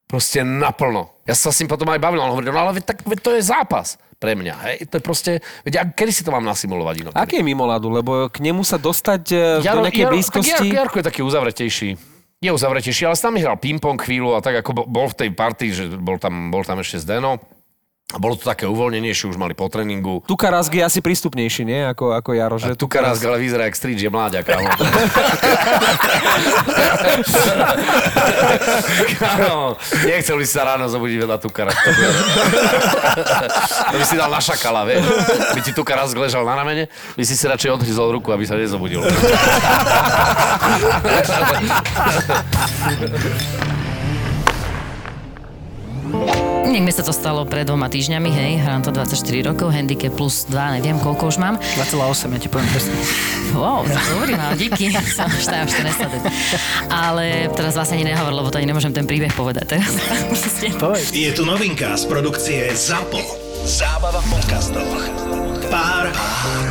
Proste 0.09 0.41
naplno. 0.41 1.13
Ja 1.29 1.37
sa 1.37 1.53
s 1.53 1.61
ním 1.61 1.69
potom 1.69 1.85
aj 1.93 2.01
bavil, 2.01 2.17
on 2.17 2.33
hovoril, 2.33 2.49
no 2.49 2.65
ale 2.65 2.81
tak, 2.81 3.05
to 3.05 3.37
je 3.37 3.45
zápas 3.45 4.01
pre 4.17 4.33
mňa. 4.33 4.55
Hej? 4.65 4.75
To 4.89 4.97
je 4.97 5.03
proste, 5.05 5.31
veď, 5.69 5.93
kedy 5.93 6.09
si 6.09 6.25
to 6.25 6.33
mám 6.33 6.41
nasimulovať 6.49 7.05
inokedy? 7.05 7.21
Aký 7.21 7.37
je 7.37 7.45
Mimoladu? 7.45 7.93
Lebo 7.93 8.25
k 8.33 8.41
nemu 8.41 8.65
sa 8.65 8.81
dostať 8.81 9.23
e, 9.37 9.61
do 9.61 9.85
nejakej 9.85 10.09
blízkosti... 10.09 10.65
Tak 10.65 10.81
Jarko 10.81 10.97
je 10.97 11.05
taký 11.05 11.21
uzavretejší. 11.21 12.16
Je 12.37 12.53
uzavretejší, 12.53 13.09
ale 13.09 13.17
s 13.17 13.25
hral 13.25 13.57
ping-pong 13.57 13.97
chvíľu 13.97 14.37
a 14.37 14.45
tak 14.45 14.61
ako 14.61 14.85
bol 14.85 15.09
v 15.09 15.25
tej 15.25 15.29
partii, 15.33 15.71
že 15.73 15.83
bol 15.97 16.21
tam, 16.21 16.53
bol 16.53 16.61
tam 16.61 16.77
ešte 16.77 17.01
Zdeno. 17.01 17.41
A 18.07 18.23
bolo 18.23 18.39
to 18.39 18.47
také 18.47 18.63
uvoľnenejšie, 18.63 19.27
už 19.27 19.35
mali 19.35 19.51
po 19.51 19.67
tréningu. 19.67 20.23
Tuka 20.23 20.47
Rask 20.47 20.71
je 20.71 20.79
asi 20.79 21.03
prístupnejší, 21.03 21.67
nie? 21.67 21.83
Ako, 21.91 22.15
ako 22.15 22.39
Jaro. 22.39 22.55
Že 22.55 22.79
Tu 22.79 22.87
raz 22.95 23.19
ale 23.19 23.35
vyzerá 23.35 23.67
jak 23.67 23.75
strič, 23.75 23.99
je 23.99 24.07
mláďa, 24.07 24.47
kámo. 24.47 24.63
kámo. 29.19 29.75
Nechcel 30.07 30.39
by 30.39 30.45
sa 30.47 30.71
ráno 30.71 30.87
zobudiť 30.87 31.19
vedľa 31.19 31.35
Tukara. 31.35 31.75
To 31.75 31.89
by, 31.91 32.03
to 33.91 33.95
by 33.99 34.05
si 34.07 34.15
dal 34.15 34.31
na 34.31 34.39
šakala, 34.39 34.87
vieš. 34.87 35.03
By 35.51 35.59
ti 35.67 35.75
Tukar 35.75 35.99
raz 35.99 36.15
ležal 36.15 36.47
na 36.47 36.55
ramene, 36.55 36.87
by 37.19 37.23
si 37.27 37.35
si 37.35 37.43
radšej 37.43 37.75
odhryzol 37.75 38.15
ruku, 38.15 38.31
aby 38.31 38.47
sa 38.47 38.55
nezobudil. 38.55 39.03
Mi 46.77 46.93
sa 46.93 47.01
to 47.01 47.09
stalo 47.09 47.41
pred 47.41 47.65
dvoma 47.65 47.89
týždňami, 47.89 48.29
hej, 48.29 48.51
hrám 48.61 48.85
to 48.85 48.93
24 48.93 49.49
rokov, 49.49 49.73
handicap 49.73 50.13
plus 50.13 50.45
2, 50.45 50.77
neviem 50.77 51.01
koľko 51.01 51.33
už 51.33 51.41
mám. 51.41 51.57
2,8, 51.73 52.29
ja 52.29 52.37
ti 52.37 52.47
poviem 52.53 52.69
presne. 52.69 52.93
Wow, 53.57 53.81
dobrý 53.89 54.37
mám, 54.37 54.53
díky, 54.53 54.93
som 55.17 55.25
už 55.25 55.49
tam 55.49 55.65
14 55.65 56.05
let. 56.05 56.23
Ale 56.93 57.49
teraz 57.57 57.73
vlastne 57.73 57.97
ani 57.97 58.13
nehovor, 58.13 58.29
lebo 58.29 58.53
to 58.53 58.61
ani 58.61 58.69
nemôžem 58.69 58.93
ten 58.93 59.09
príbeh 59.09 59.33
povedať 59.33 59.73
teraz. 59.73 59.89
Je 61.17 61.33
tu 61.33 61.49
novinka 61.49 61.97
z 61.97 62.05
produkcie 62.05 62.69
ZAPO. 62.69 63.25
Zábava 63.65 64.21
v 64.21 64.27
podcastoch. 64.37 65.46
Pár, 65.67 66.07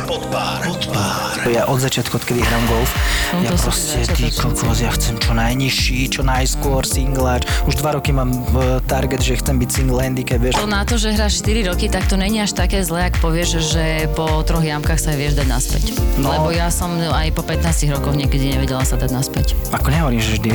pod 0.09 0.23
pár, 0.33 0.59
pod 0.65 0.81
pár. 0.89 1.37
Ja 1.47 1.69
od 1.69 1.79
začiatku, 1.79 2.17
odkedy 2.17 2.41
hrám 2.41 2.63
golf, 2.67 2.91
No 3.35 3.43
ja 3.43 3.51
proste, 3.55 4.03
ty 4.15 4.31
kokos, 4.31 4.79
ja 4.79 4.91
chcem 4.91 5.19
čo 5.19 5.35
najnižší, 5.35 5.99
čo 6.09 6.21
najskôr 6.23 6.83
singláč. 6.83 7.43
Už 7.67 7.77
dva 7.79 7.99
roky 7.99 8.15
mám 8.15 8.31
v 8.31 8.79
target, 8.87 9.19
že 9.19 9.37
chcem 9.37 9.59
byť 9.59 9.69
single 9.69 9.99
handicap, 10.01 10.39
vieš. 10.41 10.57
To 10.59 10.67
na 10.67 10.81
to, 10.87 10.95
že 10.95 11.13
hráš 11.13 11.43
4 11.43 11.69
roky, 11.69 11.91
tak 11.91 12.07
to 12.07 12.15
není 12.15 12.39
až 12.39 12.55
také 12.55 12.81
zlé, 12.81 13.11
ak 13.11 13.19
povieš, 13.19 13.59
že 13.59 14.07
po 14.15 14.41
troch 14.47 14.63
jamkách 14.63 14.97
sa 14.97 15.11
vieš 15.13 15.35
dať 15.37 15.47
naspäť. 15.47 15.83
No. 16.17 16.31
Lebo 16.33 16.49
ja 16.55 16.71
som 16.71 16.95
aj 16.97 17.29
po 17.35 17.43
15 17.45 17.93
rokoch 17.93 18.15
niekedy 18.15 18.55
nevedela 18.55 18.81
sa 18.87 18.95
dať 18.95 19.11
naspäť. 19.13 19.53
Ako 19.75 19.91
nehovorím, 19.91 20.23
že 20.23 20.39
vždy. 20.39 20.51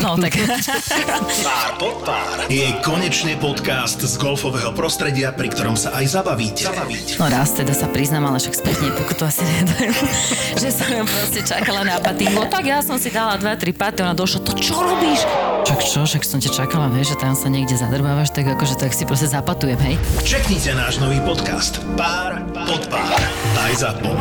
No 0.00 0.16
tak... 0.18 0.36
Pár 1.46 1.70
pod 1.78 1.96
pár 2.02 2.48
je 2.48 2.64
konečne 2.80 3.36
podcast 3.36 4.00
z 4.00 4.14
golfového 4.16 4.72
prostredia, 4.72 5.30
pri 5.32 5.52
ktorom 5.52 5.76
sa 5.76 5.92
aj 5.96 6.04
zabavíte. 6.16 6.64
zabavíte. 6.68 7.16
No 7.20 7.28
raz 7.28 7.52
teda 7.52 7.75
sa 7.76 7.92
priznám, 7.92 8.24
ale 8.32 8.40
však 8.40 8.56
spätne 8.56 8.88
pokutu 8.96 9.28
asi 9.28 9.44
nedajú, 9.44 9.92
že 10.64 10.68
som 10.72 10.88
ju 10.88 11.04
proste 11.04 11.40
čakala 11.44 11.84
na 11.84 12.00
patingu. 12.00 12.48
Tak 12.48 12.64
ja 12.64 12.80
som 12.80 12.96
si 12.96 13.12
dala 13.12 13.36
dva, 13.36 13.52
tri 13.60 13.76
paty, 13.76 14.00
ona 14.00 14.16
došla, 14.16 14.48
to 14.48 14.56
čo 14.56 14.80
robíš? 14.80 15.28
Čak 15.68 15.80
čo, 15.84 16.00
však 16.08 16.24
som 16.24 16.40
ťa 16.40 16.56
čakala, 16.56 16.88
vieš, 16.88 17.12
že 17.12 17.16
tam 17.20 17.36
sa 17.36 17.52
niekde 17.52 17.76
zadrbávaš, 17.76 18.32
tak 18.32 18.48
akože 18.48 18.80
tak 18.80 18.96
si 18.96 19.04
proste 19.04 19.28
zapatujem, 19.28 19.76
hej. 19.84 20.00
Čeknite 20.24 20.72
náš 20.72 20.96
nový 21.04 21.20
podcast 21.20 21.84
Pár 22.00 22.40
pod 22.64 22.88
pár. 22.88 23.20
Daj 23.52 23.72
za 23.76 23.90
po. 24.00 24.16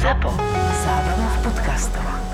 Zapo. 0.00 0.30
Zábrná 0.84 1.28
v 1.32 1.38
podcastovách. 1.48 2.29